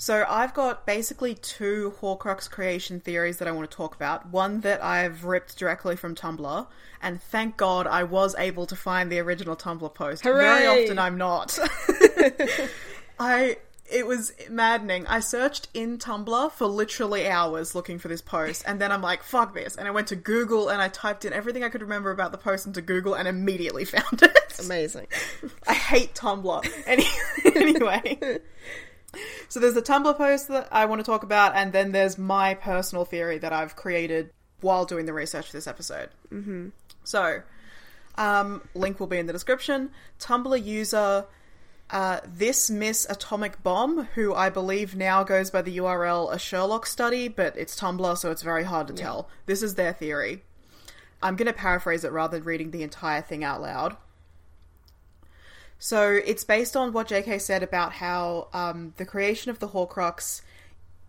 [0.04, 4.28] So I've got basically two Horcrux creation theories that I want to talk about.
[4.28, 6.68] One that I've ripped directly from Tumblr,
[7.02, 10.24] and thank God I was able to find the original Tumblr post.
[10.24, 11.58] Very often I'm not.
[13.18, 13.56] I
[13.90, 15.08] it was maddening.
[15.08, 19.24] I searched in Tumblr for literally hours looking for this post, and then I'm like,
[19.24, 19.78] fuck this.
[19.78, 22.38] And I went to Google and I typed in everything I could remember about the
[22.38, 24.60] post into Google and immediately found it.
[24.60, 25.08] Amazing.
[25.66, 26.68] I hate Tumblr.
[26.88, 27.08] Any-
[27.56, 28.42] anyway.
[29.50, 32.56] So there's the Tumblr post that I want to talk about, and then there's my
[32.56, 36.10] personal theory that I've created while doing the research for this episode.
[36.32, 36.70] Mm-hmm.
[37.04, 37.44] So,
[38.16, 39.92] um, link will be in the description.
[40.20, 41.26] Tumblr user
[41.94, 46.88] uh, this Miss Atomic Bomb, who I believe now goes by the URL a Sherlock
[46.88, 49.30] study, but it's Tumblr, so it's very hard to tell.
[49.46, 50.42] This is their theory.
[51.22, 53.96] I'm going to paraphrase it rather than reading the entire thing out loud.
[55.84, 60.42] So it's based on what JK said about how um, the creation of the Horcrux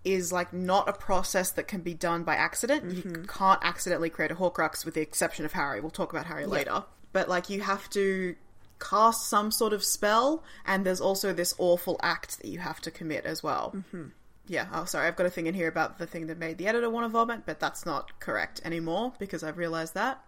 [0.02, 2.92] is like not a process that can be done by accident.
[2.92, 5.80] You can't accidentally create a Horcrux, with the exception of Harry.
[5.80, 6.82] We'll talk about Harry later.
[7.12, 8.34] But like you have to
[8.80, 12.90] cast some sort of spell, and there's also this awful act that you have to
[12.90, 13.74] commit as well.
[13.76, 14.08] Mm-hmm.
[14.48, 14.66] Yeah.
[14.72, 15.06] Oh, sorry.
[15.06, 17.10] I've got a thing in here about the thing that made the editor want to
[17.10, 20.20] vomit, but that's not correct anymore because I've realized that.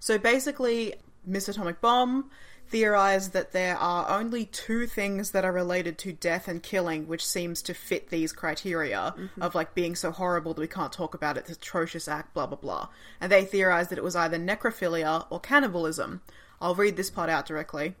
[0.00, 2.32] So basically, Miss Atomic Bomb
[2.72, 7.24] theorized that there are only two things that are related to death and killing, which
[7.24, 9.42] seems to fit these criteria mm-hmm.
[9.42, 12.32] of like being so horrible that we can't talk about it, it's an atrocious act,
[12.32, 12.88] blah blah blah.
[13.20, 16.22] And they theorized that it was either necrophilia or cannibalism.
[16.62, 17.94] I'll read this part out directly.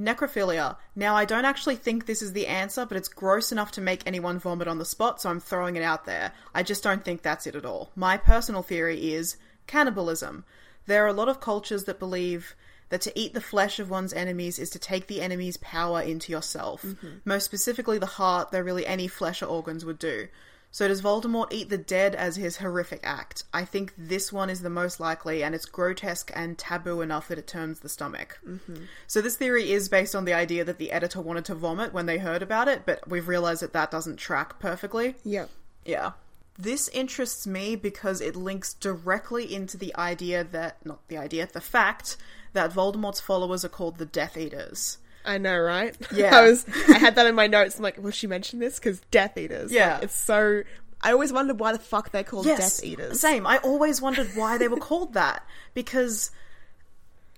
[0.00, 0.76] Necrophilia.
[0.94, 4.02] Now, I don't actually think this is the answer, but it's gross enough to make
[4.06, 6.32] anyone vomit on the spot, so I'm throwing it out there.
[6.54, 7.90] I just don't think that's it at all.
[7.94, 10.44] My personal theory is cannibalism.
[10.86, 12.54] There are a lot of cultures that believe
[12.88, 16.32] that to eat the flesh of one's enemies is to take the enemy's power into
[16.32, 16.82] yourself.
[16.82, 17.08] Mm-hmm.
[17.24, 20.28] Most specifically, the heart, though really any flesh or organs would do.
[20.70, 23.44] So does Voldemort eat the dead as his horrific act?
[23.52, 27.38] I think this one is the most likely, and it's grotesque and taboo enough that
[27.38, 28.38] it turns the stomach.
[28.46, 28.82] Mm-hmm.
[29.06, 32.04] So this theory is based on the idea that the editor wanted to vomit when
[32.04, 35.14] they heard about it, but we've realized that that doesn't track perfectly.
[35.24, 35.46] Yeah.
[35.84, 36.12] Yeah.
[36.58, 41.60] This interests me because it links directly into the idea that, not the idea, the
[41.60, 42.18] fact
[42.56, 44.98] that Voldemort's followers are called the Death Eaters.
[45.24, 45.96] I know, right?
[46.14, 46.36] Yeah.
[46.38, 46.66] I was.
[46.88, 47.76] I had that in my notes.
[47.76, 48.78] I'm like, will she mention this?
[48.78, 49.72] Because Death Eaters.
[49.72, 49.94] Yeah.
[49.94, 50.62] Like, it's so.
[51.00, 53.20] I always wondered why the fuck they're called Death Eaters.
[53.20, 53.46] Same.
[53.46, 56.30] I always wondered why they were called that because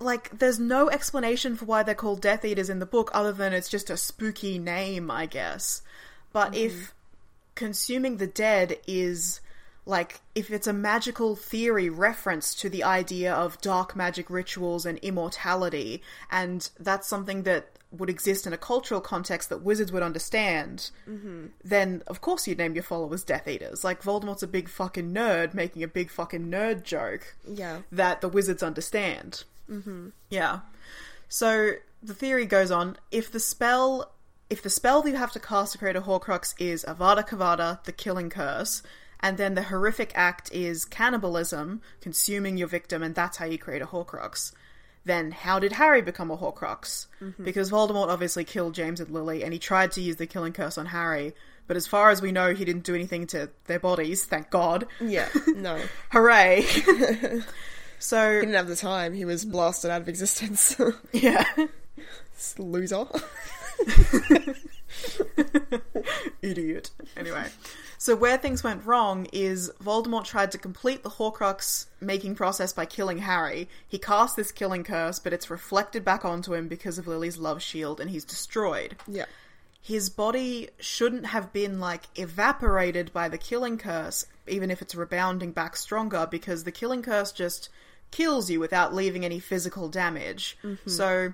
[0.00, 3.52] like there's no explanation for why they're called Death Eaters in the book other than
[3.52, 5.82] it's just a spooky name, I guess.
[6.32, 6.66] But mm-hmm.
[6.66, 6.94] if
[7.54, 9.40] consuming the dead is
[9.88, 14.98] like if it's a magical theory reference to the idea of dark magic rituals and
[14.98, 20.90] immortality and that's something that would exist in a cultural context that wizards would understand
[21.64, 23.82] then of course you'd name your followers Death Eaters.
[23.82, 27.78] Like Voldemort's a big fucking nerd making a big fucking nerd joke Yeah.
[27.90, 29.44] that the wizards understand.
[29.70, 30.08] Mm-hmm.
[30.28, 30.60] Yeah.
[31.30, 31.72] So
[32.02, 34.12] the theory goes on: if the spell,
[34.50, 37.82] if the spell that you have to cast to create a Horcrux is Avada Kedavra,
[37.84, 38.82] the Killing Curse,
[39.20, 43.82] and then the horrific act is cannibalism, consuming your victim, and that's how you create
[43.82, 44.52] a Horcrux.
[45.04, 47.06] Then how did Harry become a Horcrux?
[47.22, 47.42] Mm-hmm.
[47.42, 50.78] Because Voldemort obviously killed James and Lily, and he tried to use the Killing Curse
[50.78, 51.34] on Harry.
[51.66, 54.24] But as far as we know, he didn't do anything to their bodies.
[54.24, 54.86] Thank God.
[55.00, 55.28] Yeah.
[55.54, 55.80] No.
[56.10, 56.62] Hooray!
[57.98, 59.12] so He didn't have the time.
[59.12, 60.80] He was blasted out of existence.
[61.12, 61.44] yeah.
[62.56, 63.06] Loser.
[66.42, 66.90] Idiot.
[67.16, 67.46] Anyway,
[67.98, 72.86] so where things went wrong is Voldemort tried to complete the Horcrux making process by
[72.86, 73.68] killing Harry.
[73.86, 77.62] He cast this killing curse, but it's reflected back onto him because of Lily's love
[77.62, 78.96] shield, and he's destroyed.
[79.06, 79.26] Yeah.
[79.80, 85.52] His body shouldn't have been like evaporated by the killing curse, even if it's rebounding
[85.52, 87.68] back stronger, because the killing curse just
[88.10, 90.58] kills you without leaving any physical damage.
[90.62, 90.90] Mm-hmm.
[90.90, 91.32] So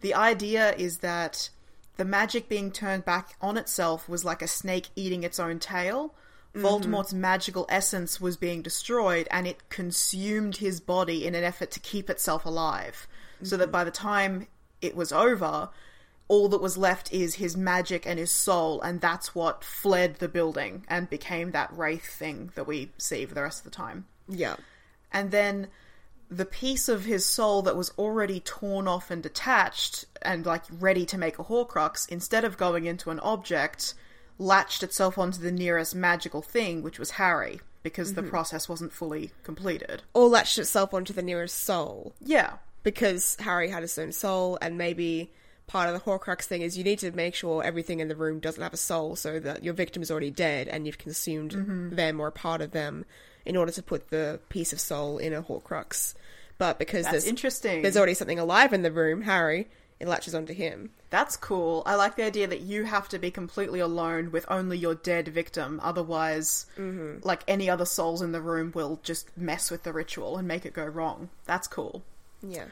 [0.00, 1.50] the idea is that
[1.96, 6.14] the magic being turned back on itself was like a snake eating its own tail.
[6.54, 6.66] Mm-hmm.
[6.66, 11.80] Voldemort's magical essence was being destroyed and it consumed his body in an effort to
[11.80, 13.06] keep itself alive.
[13.42, 13.72] So that mm-hmm.
[13.72, 14.46] by the time
[14.80, 15.68] it was over,
[16.28, 20.28] all that was left is his magic and his soul, and that's what fled the
[20.28, 24.06] building and became that wraith thing that we see for the rest of the time.
[24.28, 24.56] Yeah.
[25.12, 25.68] And then
[26.28, 31.06] the piece of his soul that was already torn off and detached and like ready
[31.06, 33.94] to make a Horcrux, instead of going into an object,
[34.38, 38.30] latched itself onto the nearest magical thing, which was Harry, because the mm-hmm.
[38.30, 40.02] process wasn't fully completed.
[40.14, 42.12] Or latched itself onto the nearest soul.
[42.20, 42.54] Yeah.
[42.82, 45.32] because Harry had his own soul, and maybe
[45.66, 48.38] part of the Horcrux thing is you need to make sure everything in the room
[48.38, 51.96] doesn't have a soul, so that your victim is already dead and you've consumed mm-hmm.
[51.96, 53.04] them or a part of them
[53.46, 56.14] in order to put the piece of soul in a Horcrux.
[56.58, 57.82] But because That's there's interesting.
[57.82, 60.90] there's already something alive in the room, Harry, it latches onto him.
[61.08, 61.82] That's cool.
[61.86, 65.28] I like the idea that you have to be completely alone with only your dead
[65.28, 65.80] victim.
[65.82, 67.26] Otherwise, mm-hmm.
[67.26, 70.66] like any other souls in the room will just mess with the ritual and make
[70.66, 71.30] it go wrong.
[71.44, 72.02] That's cool.
[72.42, 72.66] Yeah.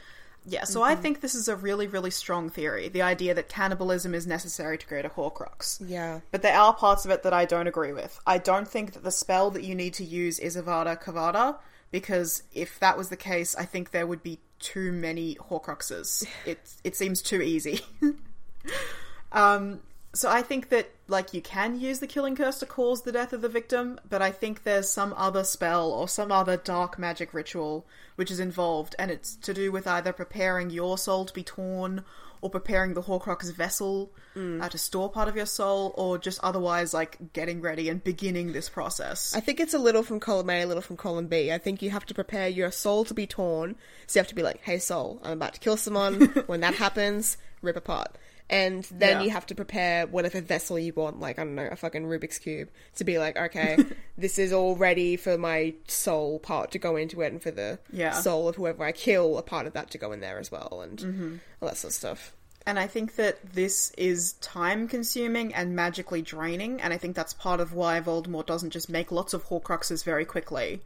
[0.47, 2.89] Yeah, so I think this is a really, really strong theory.
[2.89, 5.81] The idea that cannibalism is necessary to create a Horcrux.
[5.87, 6.21] Yeah.
[6.31, 8.21] But there are parts of it that I don't agree with.
[8.27, 11.57] I don't think that the spell that you need to use is Avada Kavada,
[11.91, 16.27] because if that was the case, I think there would be too many Horcruxes.
[16.47, 17.81] It it seems too easy.
[19.33, 19.81] um,
[20.13, 23.33] so I think that like you can use the killing curse to cause the death
[23.33, 27.35] of the victim, but I think there's some other spell or some other dark magic
[27.35, 27.87] ritual
[28.17, 32.05] which is involved, and it's to do with either preparing your soul to be torn
[32.41, 36.93] or preparing the Horcrux vessel uh, to store part of your soul, or just otherwise
[36.93, 39.35] like getting ready and beginning this process.
[39.35, 41.51] I think it's a little from column A, a little from column B.
[41.51, 43.77] I think you have to prepare your soul to be torn.
[44.07, 46.21] So you have to be like, hey, soul, I'm about to kill someone.
[46.47, 48.17] when that happens, rip apart.
[48.51, 49.23] And then Yeah.
[49.23, 52.39] you have to prepare whatever vessel you want, like, I don't know, a fucking Rubik's
[52.39, 53.79] Cube, to be like, okay,
[54.19, 57.79] this is all ready for my soul part to go into it, and for the
[57.91, 58.13] Yeah.
[58.13, 60.81] soul of whoever I kill, a part of that to go in there as well,
[60.83, 61.37] and mm-hmm.
[61.63, 62.33] all that sort of stuff.
[62.67, 67.35] And I think that this is time consuming and magically draining, and I think that's
[67.35, 70.83] part of why Voldemort doesn't just make lots of Horcruxes very quickly,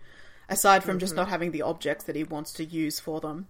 [0.48, 1.20] aside from just mm-hmm.
[1.22, 3.46] not having the objects that he wants to use for them.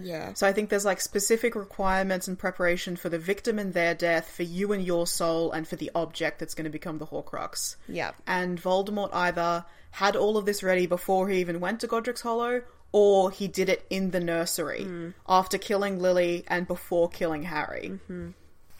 [0.00, 0.34] Yeah.
[0.34, 4.30] So I think there's like specific requirements and preparation for the victim and their death,
[4.30, 7.76] for you and your soul, and for the object that's going to become the Horcrux.
[7.88, 8.12] Yeah.
[8.26, 12.62] And Voldemort either had all of this ready before he even went to Godric's Hollow,
[12.92, 14.86] or he did it in the nursery
[15.28, 17.92] after killing Lily and before killing Harry.
[17.92, 18.30] Mm-hmm.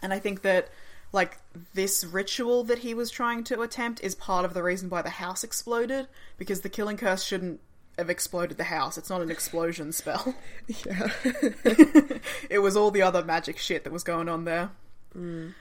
[0.02, 0.68] And I think that
[1.12, 1.38] like
[1.74, 5.10] this ritual that he was trying to attempt is part of the reason why the
[5.10, 7.60] house exploded because the killing curse shouldn't
[7.98, 8.98] have exploded the house.
[8.98, 10.34] It's not an explosion spell.
[10.84, 11.08] Yeah.
[12.50, 14.70] it was all the other magic shit that was going on there.
[15.16, 15.54] Mm.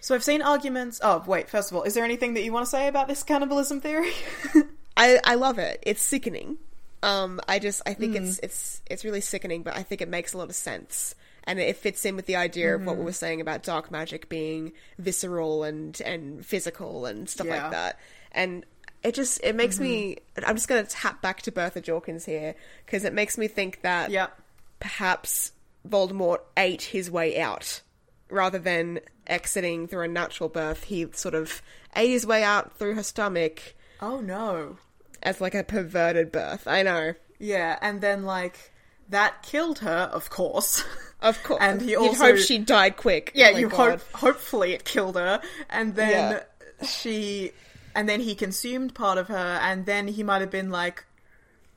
[0.00, 1.00] So I've seen arguments.
[1.02, 3.22] Oh, wait, first of all, is there anything that you want to say about this
[3.22, 4.10] cannibalism theory?
[4.96, 5.82] I I love it.
[5.82, 6.58] It's sickening.
[7.02, 8.44] Um, I just I think it's mm.
[8.44, 11.76] it's it's really sickening, but I think it makes a lot of sense, and it
[11.76, 13.04] fits in with the idea of what we mm-hmm.
[13.06, 17.62] were saying about dark magic being visceral and and physical and stuff Yeah.
[17.62, 18.00] like that.
[18.32, 18.66] And
[19.04, 20.16] it just it makes me.
[20.36, 20.44] Mm-hmm.
[20.48, 24.10] I'm just gonna tap back to Bertha Jorkins here because it makes me think that
[24.10, 24.36] yep.
[24.80, 25.52] perhaps
[25.88, 27.82] Voldemort ate his way out
[28.30, 30.84] rather than exiting through a natural birth.
[30.84, 31.62] He sort of
[31.94, 34.78] ate his way out through her stomach Oh no.
[35.22, 36.66] as like a perverted birth.
[36.66, 37.14] I know.
[37.38, 38.72] Yeah, and then like
[39.10, 40.82] that killed her, of course.
[41.20, 41.58] Of course.
[41.62, 43.32] And he also- hope she died quick.
[43.34, 43.78] Yeah, Oh you God.
[43.92, 45.40] hope hopefully it killed her,
[45.70, 46.42] and then
[46.86, 47.52] she,
[47.94, 51.04] and then he consumed part of her, and then he might have been like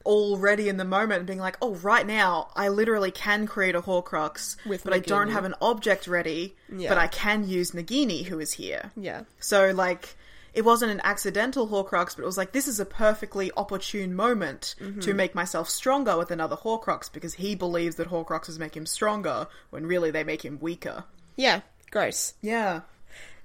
[0.06, 4.56] already in the moment, being like, "Oh, right now, I literally can create a Horcrux,
[4.65, 6.89] With but I don't have an object ready, Yeah.
[6.89, 9.23] but I can use Nagini, who is here." Yeah.
[9.39, 10.15] So like.
[10.53, 14.73] It wasn't an accidental Horcrux, but it was like this is a perfectly opportune moment
[14.82, 15.01] Mm-hmm.
[15.01, 19.45] to make myself stronger with another Horcrux because he believes that Horcruxes make him stronger
[19.69, 21.03] when really they make him weaker.
[21.36, 21.62] Yeah.
[21.91, 22.34] Gross.
[22.41, 22.82] Yeah.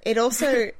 [0.01, 0.71] It also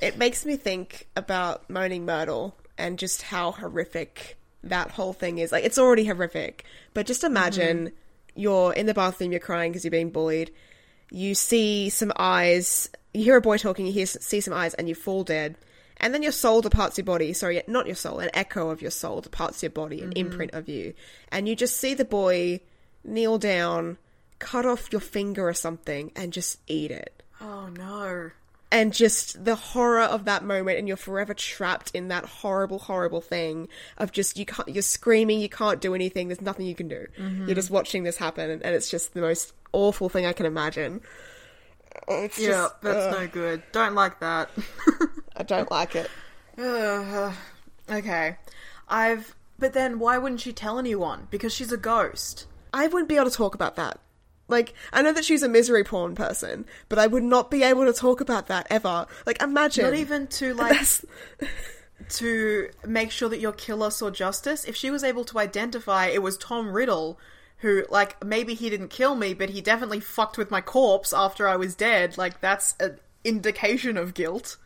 [0.00, 5.52] it makes me think about Moaning Myrtle and just how horrific that whole thing is.
[5.52, 8.40] Like it's already horrific, but just imagine mm-hmm.
[8.40, 10.52] you're in the bathroom, you're crying because you're being bullied.
[11.10, 14.88] You see some eyes, you hear a boy talking, you hear, see some eyes, and
[14.88, 15.56] you fall dead.
[15.96, 17.32] And then your soul departs your body.
[17.32, 20.26] Sorry, not your soul, an echo of your soul departs your body, an mm-hmm.
[20.26, 20.94] imprint of you.
[21.32, 22.60] And you just see the boy
[23.02, 23.98] kneel down,
[24.38, 28.30] cut off your finger or something, and just eat it Oh no.
[28.70, 33.20] And just the horror of that moment and you're forever trapped in that horrible horrible
[33.20, 36.88] thing of just you can't you're screaming you can't do anything there's nothing you can
[36.88, 37.46] do mm-hmm.
[37.46, 40.46] you're just watching this happen and, and it's just the most awful thing i can
[40.46, 41.00] imagine
[42.06, 43.62] it's Yeah, just, that's ugh, no good.
[43.72, 44.50] Don't like that.
[45.36, 46.10] i don't like it
[47.90, 48.36] okay.
[48.88, 49.34] I've.
[49.58, 51.28] But then why wouldn't she tell anyone?
[51.30, 52.46] Because she's a ghost.
[52.72, 54.00] i wouldn't be able to talk about that
[54.48, 57.84] like i know that she's a misery porn person but i would not be able
[57.84, 60.76] to talk about that ever like imagine Not even to like
[62.10, 64.64] to make sure that your killer saw justice.
[64.64, 67.18] If she was able to identify it was Tom Riddle,
[67.58, 71.48] who like maybe he didn't kill me, but he definitely fucked with my corpse after
[71.48, 72.16] I was dead.
[72.16, 74.56] Like that's an indication of guilt.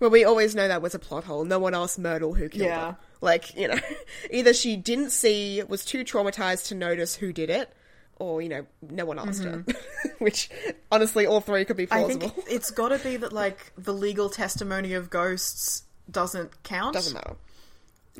[0.00, 1.44] Well, we always know that was a plot hole.
[1.44, 2.86] No one asked Myrtle who killed Yeah.
[2.92, 2.96] her.
[3.20, 3.78] Like, you know,
[4.30, 7.72] either she didn't see, was too traumatized to notice who did it,
[8.18, 9.64] or, you know, no one asked her.
[10.18, 10.48] Which,
[10.90, 12.28] honestly, all three could be I plausible.
[12.28, 16.94] think it's got to be that like the legal testimony of ghosts doesn't count.
[16.94, 17.36] Doesn't matter.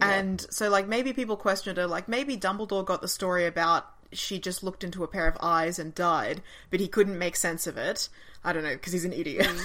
[0.00, 1.86] And so, like, maybe people questioned her.
[1.86, 5.78] Like, maybe Dumbledore got the story about she just looked into a pair of eyes
[5.78, 8.08] and died, but he couldn't make sense of it.
[8.44, 9.48] I don't know, because he's an idiot.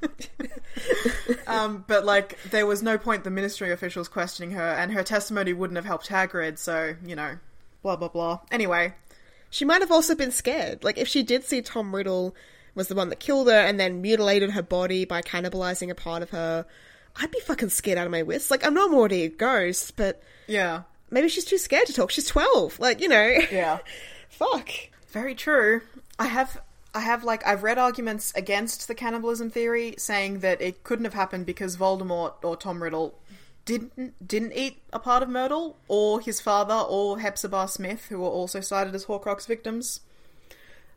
[1.46, 5.52] um, but, like, there was no point the ministry officials questioning her, and her testimony
[5.52, 7.38] wouldn't have helped Hagrid, so, you know,
[7.82, 8.40] blah, blah, blah.
[8.50, 8.94] Anyway,
[9.50, 10.84] She might have also been scared.
[10.84, 12.34] Like, if she did see Tom Riddle
[12.74, 16.22] was the one that killed her and then mutilated her body by cannibalizing a part
[16.22, 16.66] of her,
[17.16, 18.50] I'd be fucking scared out of my wits.
[18.50, 20.82] Like, I'm not already a ghost, but yeah.
[21.10, 22.10] maybe she's too scared to talk.
[22.10, 22.78] She's 12.
[22.78, 23.38] Like, you know.
[23.50, 23.78] Yeah.
[24.28, 24.70] Fuck.
[25.08, 25.80] Very true.
[26.18, 26.60] I have
[26.94, 31.14] I have like I've read arguments against the cannibalism theory saying that it couldn't have
[31.14, 33.18] happened because Voldemort or Tom Riddle
[33.68, 38.28] didn't didn't eat a part of Myrtle or his father or Hepzibah Smith who were
[38.28, 40.00] also cited as Horcrux victims.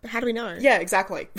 [0.01, 0.55] But how do we know?
[0.59, 1.27] Yeah, exactly.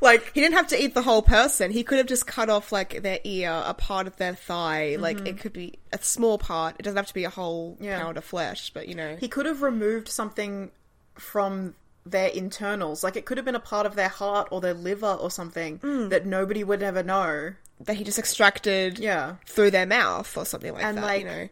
[0.00, 1.70] like He didn't have to eat the whole person.
[1.70, 4.96] He could have just cut off like their ear, a part of their thigh.
[4.98, 6.76] Like it could be a small part.
[6.78, 7.84] It doesn't have to be a whole Mm-hmm.
[7.84, 8.00] Yeah.
[8.00, 8.70] pound of flesh.
[8.72, 10.70] But you know, he could have removed something
[11.14, 13.02] from their internals.
[13.02, 15.78] Like it could have been a part of their heart or their liver or something
[16.10, 17.52] that nobody would ever know.
[17.80, 19.36] That he just extracted Yeah.
[19.46, 21.02] through their mouth or something like And, that.
[21.04, 21.48] like, you know,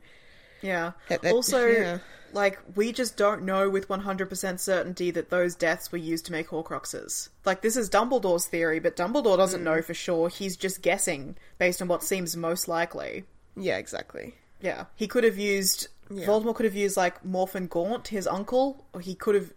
[0.63, 0.93] Yeah.
[1.09, 1.99] That- that- also, yeah.
[2.33, 6.49] like, we just don't know with 100% certainty that those deaths were used to make
[6.49, 7.29] Horcruxes.
[7.45, 9.65] Like, this is Dumbledore's theory, but Dumbledore doesn't Mm.
[9.65, 10.29] know for sure.
[10.31, 13.25] He's just guessing based on what seems most likely.
[13.57, 14.35] yeah, exactly.
[14.61, 14.87] Yeah.
[14.97, 15.89] He could have used.
[16.11, 19.53] Voldemort could have used, like, Morphin Gaunt, his uncle, or he could have.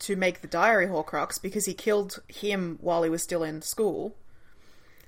[0.00, 4.14] to make the diary Horcrux because he killed him while he was still in school.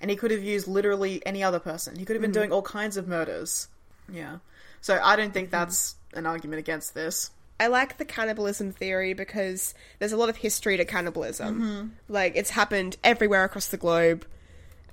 [0.00, 1.96] And he could have used literally any other person.
[1.96, 3.68] He could have been doing all kinds of murders.
[4.10, 4.38] Yeah.
[4.80, 7.30] So I don't think that's an argument against this.
[7.58, 11.60] I like the cannibalism theory because there's a lot of history to cannibalism.
[11.60, 11.88] Mm-hmm.
[12.08, 14.24] Like it's happened everywhere across the globe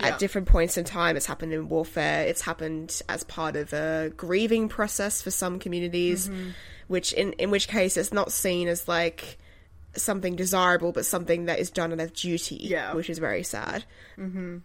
[0.02, 0.08] Yeah.
[0.08, 1.16] at different points in time.
[1.16, 2.28] It's happened in warfare.
[2.28, 6.50] It's happened as part of a grieving process for some communities, Mm-hmm.
[6.90, 9.38] which in in which case it's not seen as like
[9.96, 12.58] something desirable, but something that is done out of duty.
[12.60, 12.94] Yeah.
[12.94, 13.86] which is very sad.
[14.18, 14.58] Mm-hmm.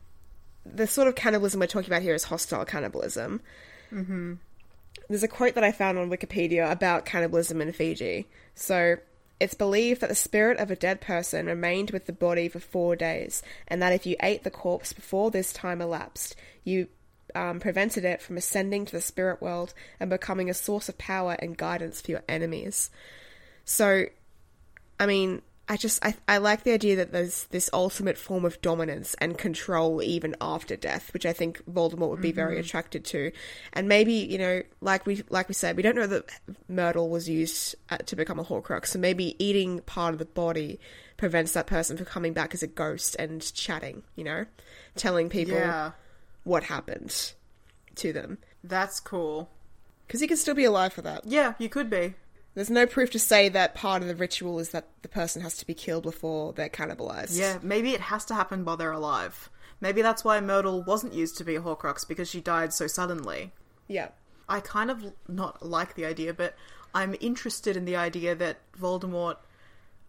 [0.64, 3.40] The sort of cannibalism we're talking about here is hostile cannibalism.
[5.08, 8.26] There's a quote that I found on Wikipedia about cannibalism in Fiji.
[8.54, 8.96] So,
[9.40, 12.94] it's believed that the spirit of a dead person remained with the body for four
[12.94, 16.86] days, and that if you ate the corpse before this time elapsed, you
[17.34, 21.36] um, prevented it from ascending to the spirit world and becoming a source of power
[21.40, 22.90] and guidance for your enemies.
[23.64, 24.04] So,
[25.00, 25.42] I mean,
[25.72, 29.38] I just I, I like the idea that there's this ultimate form of dominance and
[29.38, 33.32] control even after death, which I think Voldemort would be very attracted to.
[33.72, 36.26] And maybe you know, like we like we said, we don't know that
[36.68, 40.78] Myrtle was used uh, to become a Horcrux, so maybe eating part of the body
[41.16, 44.02] prevents that person from coming back as a ghost and chatting.
[44.14, 44.44] You know,
[44.94, 45.92] telling people Yeah,
[46.44, 47.32] what happened
[47.94, 49.48] to them that's cool.
[50.06, 51.24] because he could still be alive for that.
[51.24, 52.12] Yeah, you could be.
[52.54, 55.56] There's no proof to say that part of the ritual is that the person has
[55.56, 57.38] to be killed before they're cannibalized.
[57.38, 59.48] Yeah, maybe it has to happen while they're alive.
[59.80, 63.52] Maybe that's why Myrtle wasn't used to be a Horcrux because she died so suddenly.
[63.88, 64.08] Yeah.
[64.48, 66.54] I kind of not like the idea, but
[66.94, 69.36] I'm interested in the idea that Voldemort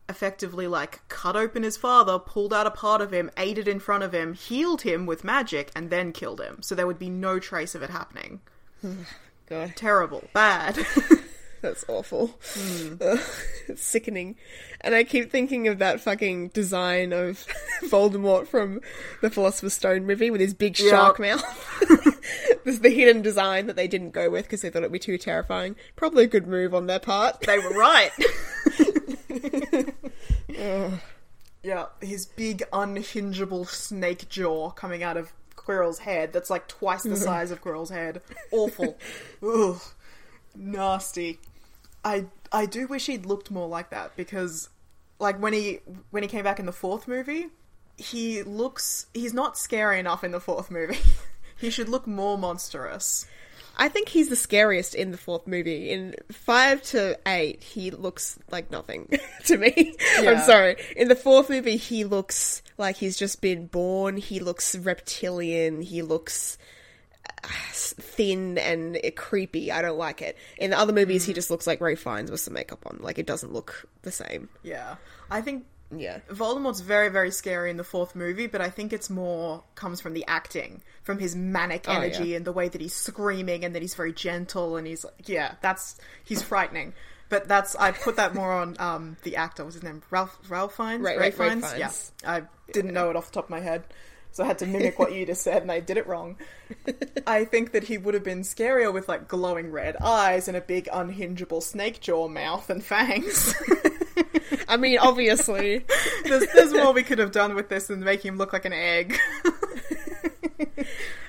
[0.10, 3.80] effectively like cut open his father, pulled out a part of him, ate it in
[3.80, 6.62] front of him, healed him with magic, and then killed him.
[6.62, 8.42] So there would be no trace of it happening.
[9.50, 10.28] God, Terrible.
[10.34, 10.78] Bad.
[11.64, 12.38] that's awful.
[12.54, 12.96] Hmm.
[13.02, 13.20] Ugh,
[13.68, 14.36] it's sickening.
[14.82, 17.48] And I keep thinking of that fucking design of
[17.86, 18.82] Voldemort from
[19.22, 21.42] the Philosopher's Stone movie with his big shark mouth.
[22.66, 25.00] this is the hidden design that they didn't go with because they thought it'd be
[25.00, 25.76] too terrifying.
[25.96, 27.40] Probably a good move on their part.
[27.42, 28.12] they were right.
[31.64, 37.10] yeah, his big unhingeable snake jaw coming out of Quirrell's head that's like twice the
[37.10, 37.24] mm-hmm.
[37.24, 38.22] size of Quirrell's head.
[38.52, 38.98] Awful.
[39.42, 39.82] Ugh.
[40.56, 41.40] Nasty.
[42.04, 44.70] I I do wish he'd looked more like that because
[45.20, 45.80] like when he
[46.12, 47.48] when he came back in the fourth movie,
[47.98, 51.00] he looks he's not scary enough in the fourth movie.
[51.58, 53.26] he should look more monstrous.
[53.76, 55.90] I think he's the scariest in the fourth movie.
[55.90, 59.10] In five to eight, he looks like nothing
[59.46, 59.96] to me.
[60.18, 60.76] I'm sorry.
[60.96, 64.18] In the fourth movie, he looks like he's just been born.
[64.18, 65.82] He looks reptilian.
[65.82, 66.60] He looks
[67.74, 69.72] thin and creepy.
[69.72, 70.38] I don't like it.
[70.58, 72.98] In the other movies, he just looks like Ray Fiennes with some makeup on.
[73.02, 74.50] Like it doesn't look the same.
[74.64, 74.96] Yeah.
[75.30, 75.66] I think
[75.96, 76.20] Yeah.
[76.30, 80.14] Voldemort's very, very scary in the fourth movie, but I think it's more comes from
[80.14, 82.38] the acting, from his manic Oh, energy yeah.
[82.38, 85.56] and the way that he's screaming and that he's very gentle and he's like, yeah,
[85.62, 86.94] that's he's frightening.
[87.30, 89.64] But that's I put that more on um the actor.
[89.64, 90.04] What's his name?
[90.12, 91.02] Ralph Ralph Fiennes.
[91.04, 91.72] Right, Ray Ray Fiennes?
[91.74, 92.12] Fiennes.
[92.24, 93.84] Yeah, I didn't know it off the top of my head,
[94.34, 96.38] so I had to mimic what you just said, and I did it wrong.
[97.28, 100.62] I think that he would have been scarier with like glowing red eyes and a
[100.62, 103.54] big unhingeable snake jaw mouth and fangs.
[104.68, 105.86] I mean, obviously.
[106.24, 108.74] there's, there's more we could have done with this than make him look like an
[108.74, 109.20] egg.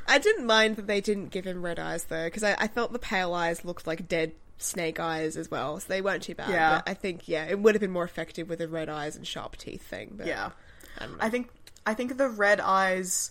[0.09, 2.95] I didn't mind that they didn't give him red eyes though, because I, I felt
[2.95, 6.49] the pale eyes looked like dead snake eyes as well, so they weren't too bad.
[6.49, 6.77] Yeah.
[6.77, 9.27] But I think yeah, it would have been more effective with the red eyes and
[9.27, 10.15] sharp teeth thing.
[10.17, 10.53] But yeah.
[10.99, 11.09] I.
[11.21, 11.51] I think
[11.87, 13.31] I think the red eyes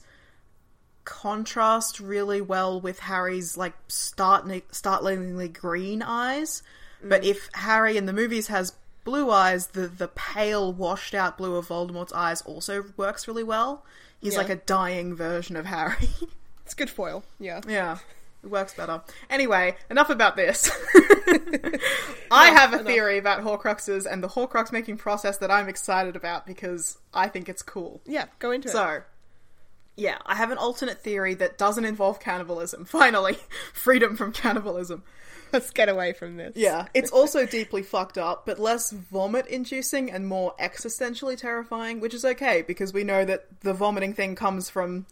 [1.06, 6.64] contrast really well with Harry's like startling, startlingly green eyes.
[7.04, 7.28] But mm.
[7.28, 8.74] if Harry in the movies has
[9.04, 13.84] blue eyes, the the pale, washed out blue of Voldemort's eyes also works really well.
[14.22, 14.40] He's Yeah.
[14.40, 16.10] like a dying version of Harry.
[16.66, 17.24] it's good foil.
[17.40, 17.62] Yeah.
[17.68, 17.98] yeah.
[18.44, 19.02] It works better.
[19.30, 20.70] Anyway, enough about this.
[22.32, 22.88] I have a enough.
[22.88, 27.48] theory about Horcruxes and the Horcrux making process that I'm excited about because I think
[27.48, 28.02] it's cool.
[28.06, 28.26] Yeah.
[28.40, 28.72] Go into it.
[28.72, 29.04] So,
[29.96, 32.86] yeah, I have an alternate theory that doesn't involve cannibalism.
[32.86, 33.38] Finally,
[33.74, 35.04] freedom from cannibalism.
[35.54, 36.54] Let's get away from this.
[36.56, 42.16] Yeah, it's also deeply fucked up, but less vomit inducing and more existentially terrifying, which
[42.16, 45.06] is okay because we know that the vomiting thing comes from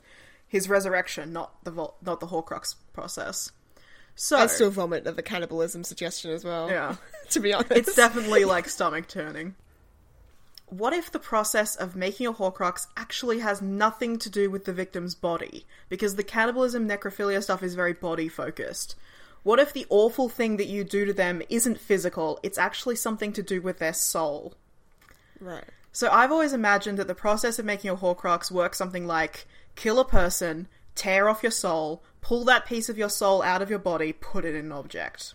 [0.47, 3.51] his resurrection, not the vol- not the Horcrux process.
[4.15, 6.69] So I still vomit at the cannibalism suggestion as well.
[6.69, 6.95] Yeah.
[7.29, 9.55] to be honest, it's definitely like stomach turning.
[10.67, 14.73] What if the process of making a Horcrux actually has nothing to do with the
[14.73, 15.65] victim's body?
[15.89, 18.95] Because the cannibalism necrophilia stuff is very body focused.
[19.43, 23.33] What if the awful thing that you do to them isn't physical, it's actually something
[23.33, 24.53] to do with their soul?
[25.39, 25.65] right.
[25.93, 29.99] So I've always imagined that the process of making a Horcrux works something like kill
[29.99, 33.79] a person, tear off your soul, pull that piece of your soul out of your
[33.79, 35.33] body, put it in an object.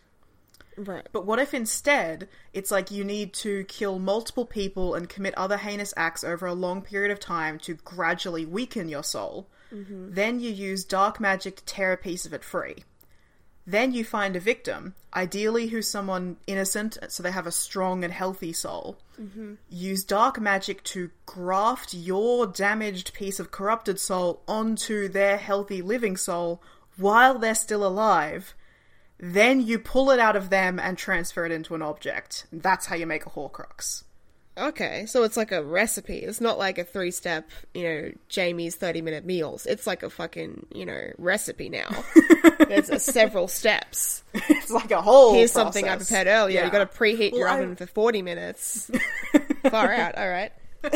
[0.77, 1.07] Right.
[1.13, 5.57] But what if instead it's like you need to kill multiple people and commit other
[5.57, 9.49] heinous acts over a long period of time to gradually weaken your soul?
[9.73, 10.13] Mm-hmm.
[10.13, 12.85] Then you use dark magic to tear a piece of it free.
[13.67, 18.13] Then you find a victim, ideally who's someone innocent, so they have a strong and
[18.13, 18.99] healthy soul.
[19.21, 19.55] Mm-hmm.
[19.69, 26.17] Use dark magic to graft your damaged piece of corrupted soul onto their healthy living
[26.17, 26.63] soul
[26.97, 28.55] while they're still alive.
[29.19, 32.47] Then you pull it out of them and transfer it into an object.
[32.53, 34.05] That's how you make a Horcrux.
[34.59, 36.19] Okay, so it's like a recipe.
[36.19, 39.67] It's not like a three step, you know, Jamie's 30 minute meals.
[39.67, 41.89] It's like a fucking, you know, recipe now.
[42.67, 44.23] There's uh, several steps.
[44.33, 45.35] It's like a whole.
[45.35, 46.61] Here's something I prepared earlier.
[46.61, 46.65] Yeah.
[46.67, 48.91] You gotta preheat your I- oven for 40 minutes.
[49.71, 50.53] Far out, alright.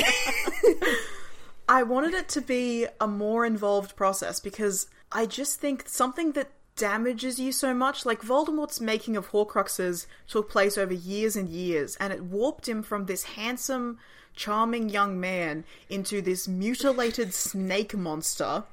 [1.69, 6.51] I wanted it to be a more involved process because I just think something that
[6.81, 11.95] damages you so much, like Voldemort's making of Horcruxes took place over years and years,
[11.97, 13.99] and it warped him from this handsome,
[14.35, 18.65] charming young man into this mutilated snake monster.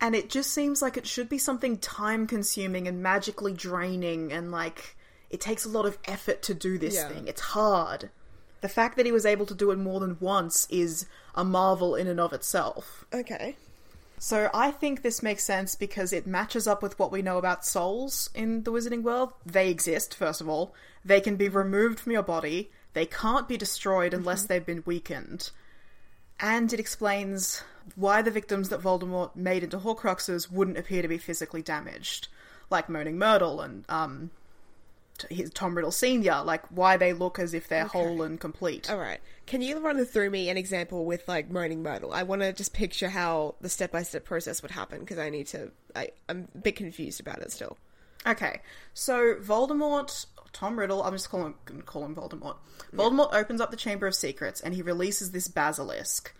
[0.00, 4.50] And it just seems like it should be something time consuming and magically draining, and
[4.50, 4.96] like
[5.30, 7.08] it takes a lot of effort to do this Yeah.
[7.08, 7.28] thing.
[7.28, 8.10] It's hard.
[8.60, 11.06] The fact that he was able to do it more than once is
[11.36, 13.04] a marvel in and of itself.
[13.14, 13.56] Okay.
[14.24, 17.66] So I think this makes sense because it matches up with what we know about
[17.66, 19.34] souls in the wizarding world.
[19.44, 20.74] They exist, first of all.
[21.04, 22.70] They can be removed from your body.
[22.94, 25.50] They can't be destroyed unless they've been weakened.
[26.40, 27.62] And it explains
[27.96, 32.28] why the victims that Voldemort made into Horcruxes wouldn't appear to be physically damaged,
[32.70, 34.30] like Moaning Myrtle and um,
[35.30, 36.42] his Tom Riddle Senior.
[36.44, 38.90] Like why they look as if they're whole and complete.
[38.90, 39.20] Alright.
[39.46, 42.14] Can you run through me an example with, like, Moaning Myrtle?
[42.14, 45.28] I want to just picture how the step by step process would happen because I
[45.28, 45.70] need to.
[45.94, 47.76] I, I'm a bit confused about it still.
[48.26, 48.62] Okay,
[48.94, 51.54] so Voldemort, Tom Riddle, I'm just calling
[51.84, 52.56] call him Voldemort.
[52.94, 56.34] Voldemort opens up the Chamber of Secrets and he releases this basilisk.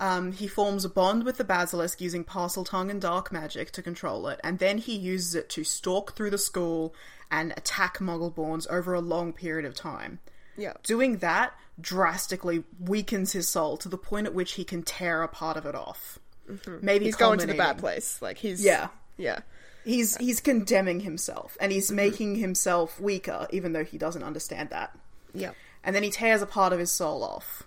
[0.00, 4.28] Um, he forms a bond with the basilisk using Parseltongue and dark magic to control
[4.28, 6.94] it, and then he uses it to stalk through the school
[7.30, 10.18] and attack Muggleborns over a long period of time.
[10.56, 10.74] Yeah.
[10.82, 15.28] Doing that drastically weakens his soul to the point at which he can tear a
[15.28, 16.18] part of it off.
[16.50, 16.78] Mm-hmm.
[16.84, 18.20] Maybe He's going to the bad place.
[18.20, 18.64] Like, he's.
[18.64, 18.88] Yeah.
[19.16, 19.40] Yeah.
[19.84, 21.96] He's he's condemning himself and he's mm-hmm.
[21.96, 24.96] making himself weaker, even though he doesn't understand that.
[25.32, 25.52] Yeah.
[25.82, 27.62] And then he tears a part of his soul off.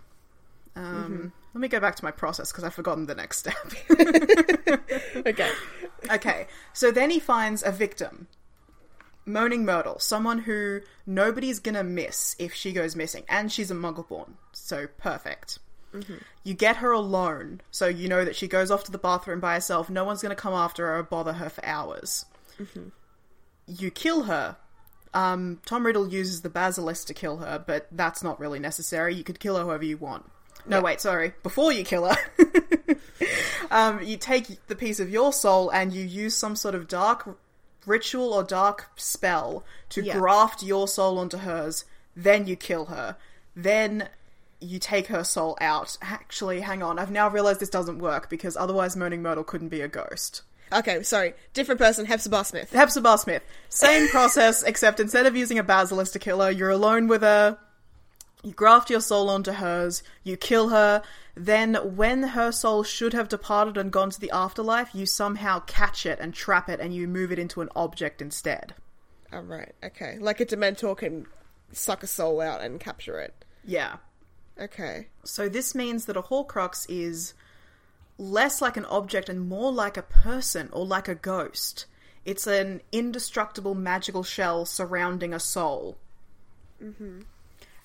[0.75, 1.27] Um, mm-hmm.
[1.53, 3.55] Let me go back to my process because I've forgotten the next step.
[5.25, 5.49] Okay.
[6.11, 8.27] okay, so then he finds a victim,
[9.25, 14.33] Moaning Myrtle, someone who nobody's gonna miss if she goes missing, and she's a Muggleborn,
[14.51, 15.59] so perfect.
[16.43, 19.55] You get her alone, so you know that she goes off to the bathroom by
[19.55, 19.89] herself.
[19.89, 22.25] No one's to come after her or bother her for hours.
[23.67, 24.57] You kill her.
[25.13, 29.13] Um, Tom Riddle uses the basilisk to kill her, but that's not really necessary.
[29.13, 30.25] You could kill her however you want.
[30.65, 31.33] No, wait, sorry.
[31.43, 32.17] Before you kill her,
[33.71, 37.37] um, you take the piece of your soul and you use some sort of dark
[37.85, 40.17] ritual or dark spell to Yeah.
[40.17, 41.85] graft your soul onto hers.
[42.15, 43.17] Then you kill her.
[43.55, 44.09] Then
[44.59, 45.97] you take her soul out.
[46.01, 46.99] Actually, hang on.
[46.99, 50.43] I've now realized this doesn't work because otherwise Moaning Myrtle couldn't be a ghost.
[50.73, 51.33] Okay, sorry.
[51.53, 52.71] Different person, Hepzibah Smith.
[52.71, 53.43] Hepzibah Smith.
[53.69, 57.57] Same process, except instead of using a basilisk to kill her, you're alone with her.
[58.43, 61.01] You graft your soul onto hers, you kill her,
[61.35, 66.05] then when her soul should have departed and gone to the afterlife, you somehow catch
[66.05, 68.75] it and trap it and you move it into an object instead.
[69.33, 70.17] Alright, okay.
[70.19, 71.25] Like a Dementor can
[71.71, 73.45] suck a soul out and capture it.
[73.63, 73.97] Yeah.
[74.59, 75.07] Okay.
[75.23, 77.33] So this means that a Horcrux is
[78.17, 81.85] less like an object and more like a person or like a ghost.
[82.25, 85.97] It's an indestructible magical shell surrounding a soul.
[86.83, 87.21] Mm-hmm.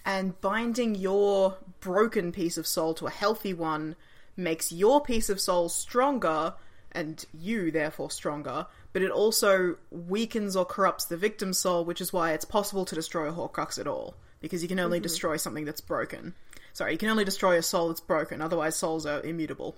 [0.06, 3.96] And binding your broken piece of soul to a healthy one
[4.36, 6.54] makes your piece of soul stronger,
[6.92, 12.12] and you therefore stronger, but it also weakens or corrupts the victim's soul, which is
[12.12, 14.14] why it's possible to destroy a Horcrux at all.
[14.40, 15.02] Because you can only mm-hmm.
[15.02, 16.34] destroy something that's broken.
[16.72, 19.74] Sorry, you can only destroy a soul that's broken, otherwise, souls are immutable.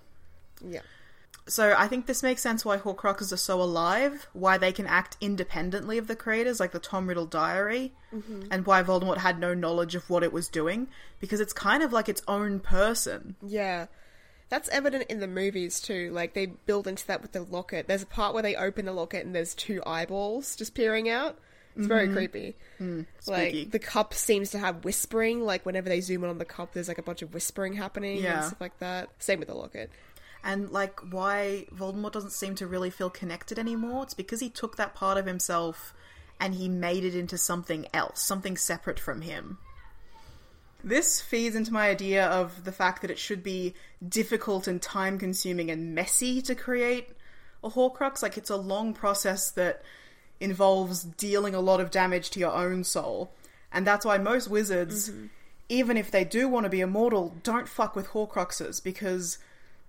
[0.63, 0.81] Yeah.
[1.49, 5.17] So I think this makes sense why Horcruxes are so alive, why they can act
[5.21, 8.43] independently of the creators, like the Tom Riddle diary, mm-hmm.
[8.51, 10.89] and why Voldemort had no knowledge of what it was doing,
[11.21, 13.37] because it's kind of like its own person.
[13.43, 13.87] Yeah.
[14.51, 16.11] That's evident in the movies too.
[16.13, 17.87] Like they build into that with the locket.
[17.87, 21.39] There's a part where they open the locket and there's two eyeballs just peering out.
[21.77, 22.17] It's very mm-hmm.
[22.17, 22.57] creepy.
[22.81, 23.61] Mm, spooky.
[23.61, 25.45] like the cup seems to have whispering.
[25.45, 28.23] Like whenever they zoom in on the cup, there's like a bunch of whispering happening
[28.23, 28.39] Yeah.
[28.39, 29.11] and stuff like that.
[29.19, 29.91] Same with the locket.
[30.45, 34.05] And like why Voldemort doesn't seem to really feel connected anymore.
[34.05, 35.95] It's because he took that part of himself
[36.41, 39.59] and he made it into something else, something separate from him.
[40.83, 43.75] This feeds into my idea of the fact that it should be
[44.07, 47.09] difficult and time consuming and messy to create
[47.65, 48.23] a Horcrux.
[48.23, 49.83] Like, it's a long process that
[50.41, 53.33] involves dealing a lot of damage to your own soul.
[53.73, 55.27] And that's why most wizards, mm-hmm.
[55.69, 59.39] even if they do want to be immortal, don't fuck with Horcruxes because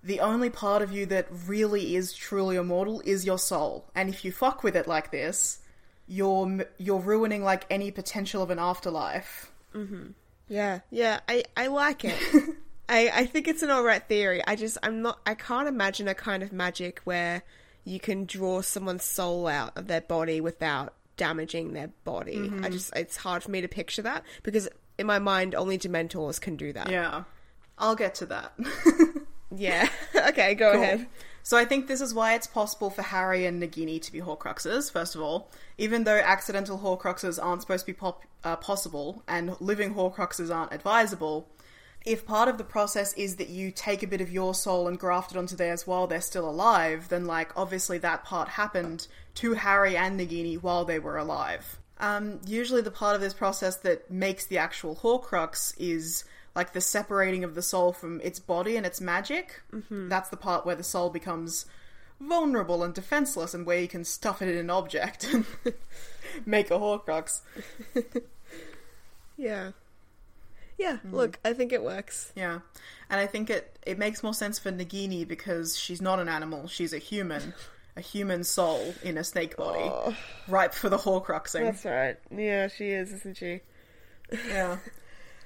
[0.02, 3.90] the only part of you that really is truly immortal is your soul.
[3.94, 5.58] And if you fuck with it like this,
[6.06, 9.52] you're you're ruining like any potential of an afterlife.
[9.74, 10.12] Mm-hmm.
[10.48, 12.18] Yeah, yeah, I, I like it.
[12.88, 14.42] I, I think it's an alright theory.
[14.44, 17.44] I just, I'm not, I can't imagine a kind of magic where
[17.84, 22.34] you can draw someone's soul out of their body without damaging their body.
[22.34, 22.72] I mm-hmm.
[22.72, 26.56] just, it's hard for me to picture that because in my mind, only Dementors can
[26.56, 26.90] do that.
[26.90, 27.22] Yeah.
[27.78, 28.52] I'll get to that.
[29.54, 29.88] Yeah.
[30.28, 31.06] okay, go ahead.
[31.42, 34.92] So I think this is why it's possible for Harry and Nagini to be Horcruxes,
[34.92, 35.50] first of all.
[35.78, 40.72] Even though accidental Horcruxes aren't supposed to be pop- uh, possible and living Horcruxes aren't
[40.72, 41.48] advisable,
[42.04, 44.98] if part of the process is that you take a bit of your soul and
[44.98, 49.54] graft it onto theirs while they're still alive, then, like, obviously that part happened to
[49.54, 51.78] Harry and Nagini while they were alive.
[51.98, 56.24] Um, usually, the part of this process that makes the actual Horcrux is
[56.54, 59.62] like the separating of the soul from its body and its magic.
[59.72, 60.08] Mm-hmm.
[60.08, 61.66] That's the part where the soul becomes
[62.20, 65.46] vulnerable and defenseless, and where you can stuff it in an object and
[66.46, 67.40] make a Horcrux.
[69.40, 69.70] Yeah.
[70.76, 72.32] Yeah, look, I think it works.
[72.34, 72.60] Yeah,
[73.10, 76.68] and I think it it makes more sense for Nagini because she's not an animal;
[76.68, 77.52] she's a human,
[77.96, 79.90] a human soul in a snake body,
[80.48, 81.64] ripe for the Horcruxing.
[81.64, 82.16] That's right.
[82.34, 83.60] Yeah, she is, isn't she?
[84.48, 84.78] Yeah.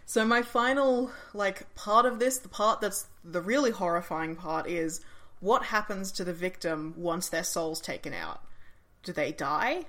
[0.07, 5.01] So my final like part of this, the part that's the really horrifying part is
[5.41, 8.41] what happens to the victim once their soul's taken out?
[9.03, 9.85] Do they die?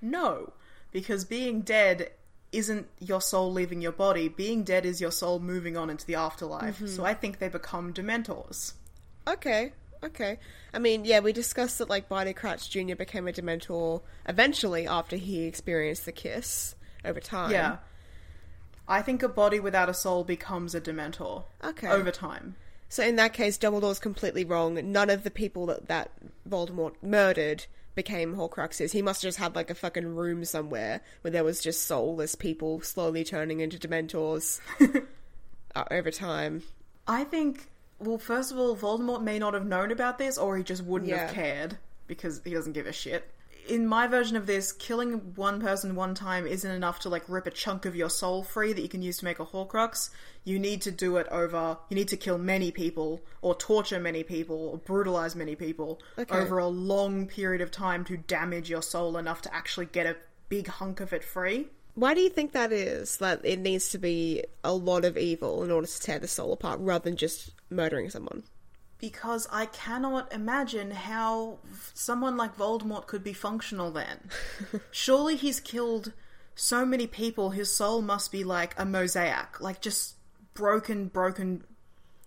[0.00, 0.52] No,
[0.92, 2.10] because being dead
[2.52, 4.28] isn't your soul leaving your body.
[4.28, 6.76] Being dead is your soul moving on into the afterlife.
[6.76, 6.86] Mm-hmm.
[6.86, 8.72] So I think they become dementors.
[9.28, 10.38] Okay, okay.
[10.72, 12.94] I mean, yeah, we discussed that like Barty Crouch Jr.
[12.94, 17.50] became a Dementor eventually after he experienced the kiss over time.
[17.50, 17.76] Yeah.
[18.88, 21.88] I think a body without a soul becomes a dementor Okay.
[21.88, 22.56] over time.
[22.88, 24.78] So in that case, Dumbledore's completely wrong.
[24.92, 26.10] None of the people that, that
[26.48, 27.66] Voldemort murdered
[27.96, 28.92] became Horcruxes.
[28.92, 32.34] He must have just had like a fucking room somewhere where there was just soulless
[32.36, 34.60] people slowly turning into Dementors
[35.74, 36.62] uh, over time.
[37.08, 37.68] I think,
[37.98, 41.10] well, first of all, Voldemort may not have known about this, or he just wouldn't
[41.10, 41.26] Yeah.
[41.26, 43.28] have cared because he doesn't give a shit.
[43.68, 47.46] In my version of this, killing one person one time isn't enough to like rip
[47.46, 50.10] a chunk of your soul free that you can use to make a Horcrux.
[50.44, 51.76] You need to do it over.
[51.88, 56.36] You need to kill many people, or torture many people, or brutalize many people Okay.
[56.36, 60.16] over a long period of time to damage your soul enough to actually get a
[60.48, 61.68] big hunk of it free.
[61.94, 63.16] Why do you think that is?
[63.16, 66.52] That it needs to be a lot of evil in order to tear the soul
[66.52, 68.44] apart rather than just murdering someone?
[68.98, 71.58] Because I cannot imagine how
[71.92, 74.30] someone like Voldemort could be functional then.
[74.90, 76.12] Surely he's killed
[76.54, 80.14] so many people, his soul must be like a mosaic, like just
[80.54, 81.64] broken, broken,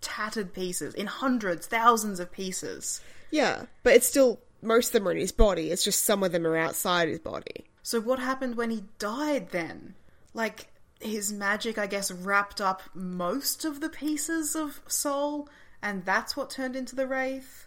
[0.00, 3.00] tattered pieces in hundreds, thousands of pieces.
[3.30, 5.70] Yeah, but it's still most of them are in his body.
[5.70, 7.66] It's just some of them are outside his body.
[7.82, 9.94] So what happened when he died then?
[10.34, 10.68] Like,
[11.00, 15.48] his magic, I guess, wrapped up most of the pieces of soul,
[15.82, 17.66] and that's what turned into the Wraith?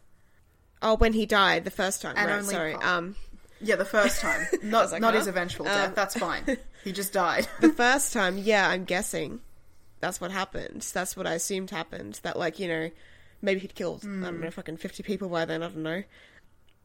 [0.82, 2.40] Oh, when he died the first time, And right?
[2.40, 2.74] only Sorry.
[2.74, 2.86] part.
[2.86, 3.16] Um,
[3.62, 4.46] Yeah, the first time.
[4.64, 5.20] Not, like, not huh?
[5.20, 5.90] his eventual death.
[5.90, 6.58] Um, That's fine.
[6.84, 7.48] He just died.
[7.62, 9.40] the first time, yeah, I'm guessing
[10.02, 10.82] that's what happened.
[10.94, 12.20] That's what I assumed happened.
[12.24, 12.92] That like you know,
[13.42, 15.64] maybe he'd killed I don't know, fucking fifty people by then.
[15.64, 16.04] I don't know,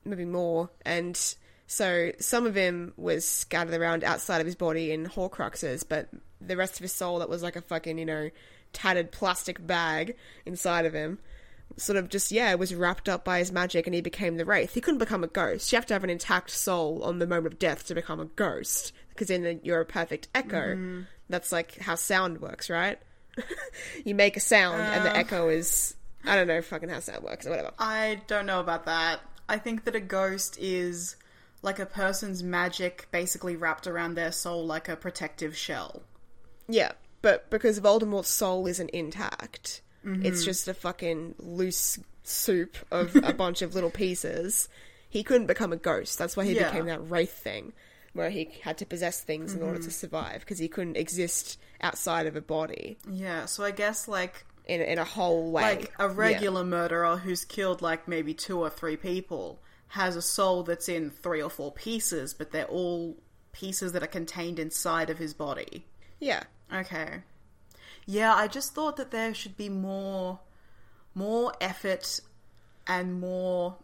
[0.05, 0.70] maybe more.
[0.87, 1.18] And
[1.66, 6.09] so some of him was scattered around outside of his body in Horcruxes, but
[6.41, 8.31] the rest of his soul that was like a fucking you know
[8.72, 10.16] tattered plastic bag
[10.46, 11.18] inside of him.
[11.76, 14.74] Sort of just yeah, was wrapped up by his magic, and he became the wraith.
[14.74, 15.70] He couldn't become a ghost.
[15.70, 18.24] You have to have an intact soul on the moment of death to become a
[18.24, 20.74] ghost, because then you're a perfect echo.
[20.74, 21.02] Mm-hmm.
[21.28, 22.98] That's like how sound works, right?
[24.04, 25.18] you make a sound, and the uh.
[25.18, 25.94] echo is
[26.24, 27.72] I don't know fucking how sound works or whatever.
[27.78, 29.20] I don't know about that.
[29.48, 31.16] I think that a ghost is
[31.62, 36.02] like a person's magic basically wrapped around their soul like a protective shell.
[36.68, 36.92] Yeah,
[37.22, 43.60] but because Voldemort's soul isn't intact, it's just a fucking loose soup of a bunch
[43.60, 44.68] of little pieces.
[45.10, 46.18] He couldn't become a ghost.
[46.18, 46.70] That's why he Yeah.
[46.70, 47.72] became that wraith thing,
[48.14, 49.90] where he had to possess things in order to mm-hmm.
[49.90, 52.96] survive because he couldn't exist outside of a body.
[53.10, 55.62] Yeah, so I guess like in in a whole way.
[55.62, 56.12] Like a Yeah.
[56.14, 61.10] regular murderer who's killed like maybe two or three people has a soul that's in
[61.10, 63.16] three or four pieces, but they're all
[63.52, 65.86] pieces that are contained inside of his body.
[66.20, 66.44] Yeah.
[66.72, 67.22] Okay.
[68.06, 70.40] Yeah, I just thought that there should be more
[71.14, 72.20] more effort
[72.86, 73.76] and more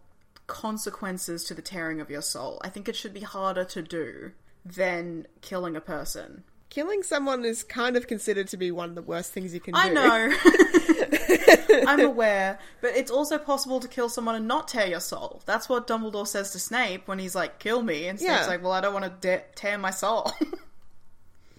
[0.47, 2.61] consequences to the tearing of your soul.
[2.65, 4.33] I think it should be harder to do
[4.65, 6.45] than killing a person.
[6.71, 9.75] Killing someone is kind of considered to be one of the worst things you can
[9.75, 9.99] I do.
[9.99, 11.85] I know.
[11.87, 15.43] I'm aware, but it's also possible to kill someone and not tear your soul.
[15.47, 18.47] That's what Dumbledore says to Snape when he's like, "Kill me," and Snape's Yeah.
[18.47, 20.33] like, "Well, I don't want to de- tear my soul."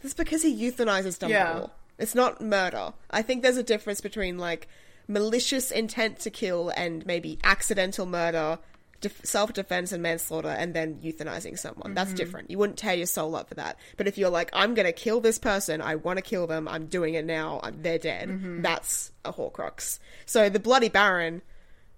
[0.04, 1.30] It's because he euthanizes Dumbledore.
[1.30, 1.68] Yeah.
[1.98, 2.94] It's not murder.
[3.10, 4.68] I think there's a difference between like
[5.08, 8.60] malicious intent to kill and maybe accidental murder,
[9.02, 11.94] def- self-defense and manslaughter, and then euthanizing someone.
[11.94, 12.18] That's mm-hmm.
[12.18, 12.52] different.
[12.52, 13.80] You wouldn't tear your soul up for that.
[13.98, 16.88] But if you're like, I'm gonna kill this person, I want to kill them, I'm
[16.88, 18.30] doing it now, I'm, they're dead.
[18.30, 18.62] Mm-hmm.
[18.62, 20.00] That's a Horcrux.
[20.26, 21.42] So the Bloody Baron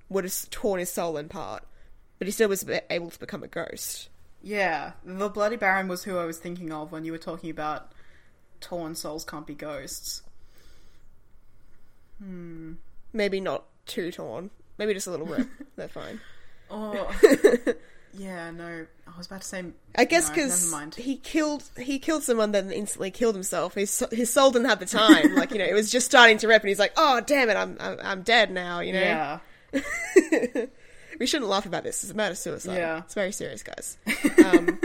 [0.09, 1.63] would have torn his soul in part,
[2.19, 4.09] but he still was able to become a ghost.
[4.41, 7.91] Yeah, the Bloody Baron was who I was thinking of when you were talking about
[8.61, 10.23] torn souls can't be ghosts.
[12.19, 12.73] Hmm.
[13.13, 14.49] Maybe not too torn.
[14.77, 15.47] Maybe just a little rip.
[15.75, 16.19] They're fine.
[16.69, 17.09] Oh,
[18.13, 19.65] yeah, no, I was about to say.
[19.95, 20.95] I guess because mind.
[20.95, 23.75] he killed he killed someone, then instantly killed himself.
[23.75, 25.35] His his soul didn't have the time.
[25.35, 27.55] like you know, it was just starting to rip, and he's like, "Oh damn it,
[27.55, 29.39] I'm I'm, I'm dead now." You know, Yeah,
[31.19, 32.03] we shouldn't laugh about this.
[32.03, 32.77] It's a murder suicide.
[32.77, 32.99] Yeah.
[32.99, 33.97] it's very serious, guys.
[34.45, 34.79] Um,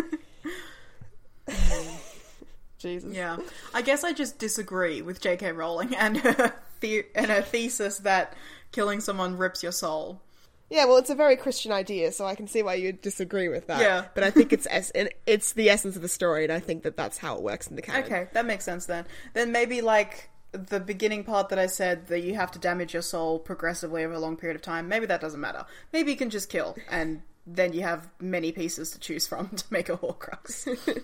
[2.78, 3.14] Jesus.
[3.14, 3.36] yeah.
[3.74, 5.52] I guess I just disagree with J.K.
[5.52, 8.34] Rowling and her the- and her thesis that
[8.72, 10.20] killing someone rips your soul.
[10.68, 13.66] Yeah, well, it's a very Christian idea, so I can see why you disagree with
[13.66, 13.80] that.
[13.82, 14.06] Yeah.
[14.14, 14.90] but I think it's es-
[15.26, 17.76] it's the essence of the story, and I think that that's how it works in
[17.76, 18.04] the canon.
[18.04, 19.04] Okay, that makes sense then.
[19.34, 23.02] Then maybe like the beginning part that I said that you have to damage your
[23.02, 24.88] soul progressively over a long period of time.
[24.88, 25.64] Maybe that doesn't matter.
[25.92, 29.64] Maybe you can just kill, and then you have many pieces to choose from to
[29.70, 30.66] make a Horcrux.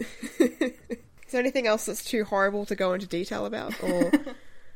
[0.00, 4.12] Is there anything else that's too horrible to go into detail about, or?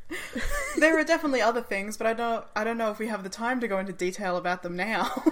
[0.79, 2.45] there are definitely other things, but I don't.
[2.57, 5.23] I don't know if we have the time to go into detail about them now.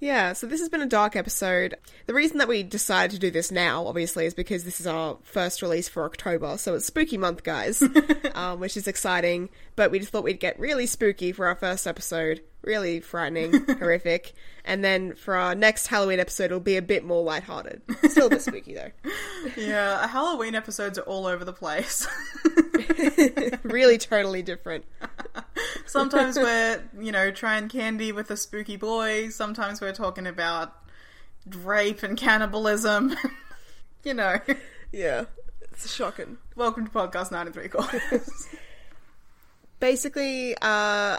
[0.00, 1.74] Yeah, so this has been a dark episode.
[2.06, 5.18] The reason that we decided to do this now, obviously, is because this is our
[5.24, 7.82] first release for October, so it's spooky month, guys,
[8.34, 9.48] um, which is exciting.
[9.74, 14.34] But we just thought we'd get really spooky for our first episode, really frightening, horrific,
[14.64, 17.82] and then for our next Halloween episode, it'll be a bit more lighthearted.
[18.08, 18.92] Still a bit spooky though.
[19.56, 22.06] yeah, Halloween episodes are all over the place.
[23.64, 24.84] really, totally different.
[25.86, 29.28] Sometimes we're, you know, trying candy with a spooky boy.
[29.30, 30.74] Sometimes we're talking about
[31.62, 33.16] rape and cannibalism.
[34.04, 34.38] you know.
[34.92, 35.24] Yeah,
[35.62, 36.38] it's shocking.
[36.56, 38.48] Welcome to Podcast Nine and Three Quarters.
[39.80, 41.18] basically, uh,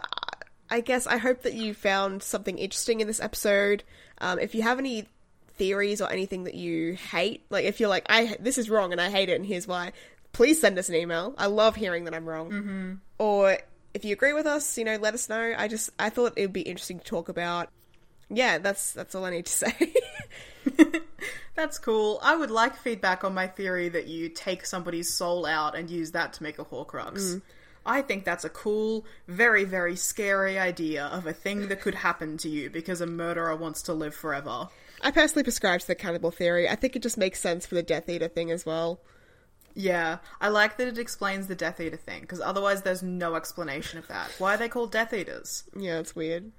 [0.70, 3.84] I guess I hope that you found something interesting in this episode.
[4.20, 5.08] Um, if you have any
[5.56, 9.02] theories or anything that you hate, like if you're like, I this is wrong and
[9.02, 9.92] I hate it and here's why,
[10.32, 11.34] please send us an email.
[11.38, 12.52] I love hearing that I'm wrong.
[12.52, 12.94] Mm-hmm.
[13.18, 13.58] Or
[14.00, 15.54] if you agree with us, you know, let us know.
[15.58, 17.70] I just I thought it would be interesting to talk about.
[18.30, 19.94] Yeah, that's that's all I need to say.
[21.56, 22.20] That's cool.
[22.24, 26.12] I would like feedback on my theory that you take somebody's soul out and use
[26.12, 27.16] that to make a Horcrux.
[27.16, 27.42] Mm.
[27.86, 32.38] I think that's a cool, very, very scary idea of a thing that could happen
[32.38, 34.70] to you because a murderer wants to live forever.
[35.02, 36.70] I personally prescribe to the cannibal theory.
[36.70, 39.02] I think it just makes sense for the Death Eater thing as well.
[39.76, 44.00] Yeah, I like that it explains the Death Eater thing because otherwise there's no explanation
[44.00, 44.30] of that.
[44.40, 45.64] Why are they called Death Eaters?
[45.76, 46.52] Yeah, it's weird.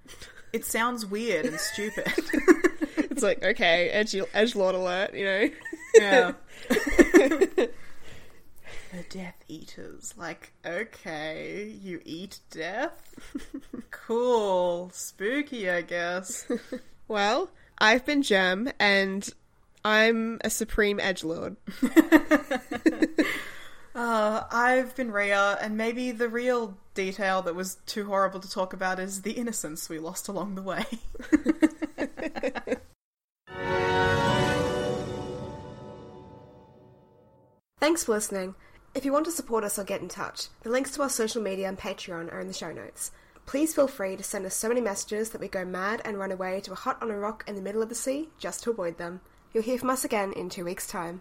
[0.52, 2.12] It sounds weird and stupid.
[3.10, 5.50] It's like okay, edge edge lord alert, you know.
[5.94, 6.32] Yeah.
[6.68, 7.70] the
[9.10, 10.14] Death Eaters.
[10.16, 13.14] Like, okay, you eat death?
[13.90, 14.90] Cool.
[14.94, 16.50] Spooky, I guess.
[17.08, 19.28] Well, I've been Gem, and
[19.84, 21.56] I'm a supreme edge lord.
[23.92, 28.72] Uh, I've been Rhea, and maybe the real detail that was too horrible to talk
[28.72, 30.84] about is the innocence we lost along the way.
[37.80, 38.54] Thanks for listening.
[38.94, 41.42] If you want to support us or get in touch, the links to our social
[41.42, 43.10] media and Patreon are in the show notes.
[43.44, 46.30] Please feel free to send us so many messages that we go mad and run
[46.30, 48.70] away to a hut on a rock in the middle of the sea just to
[48.70, 49.20] avoid them.
[49.52, 51.20] You'll hear from us again in two weeks' time.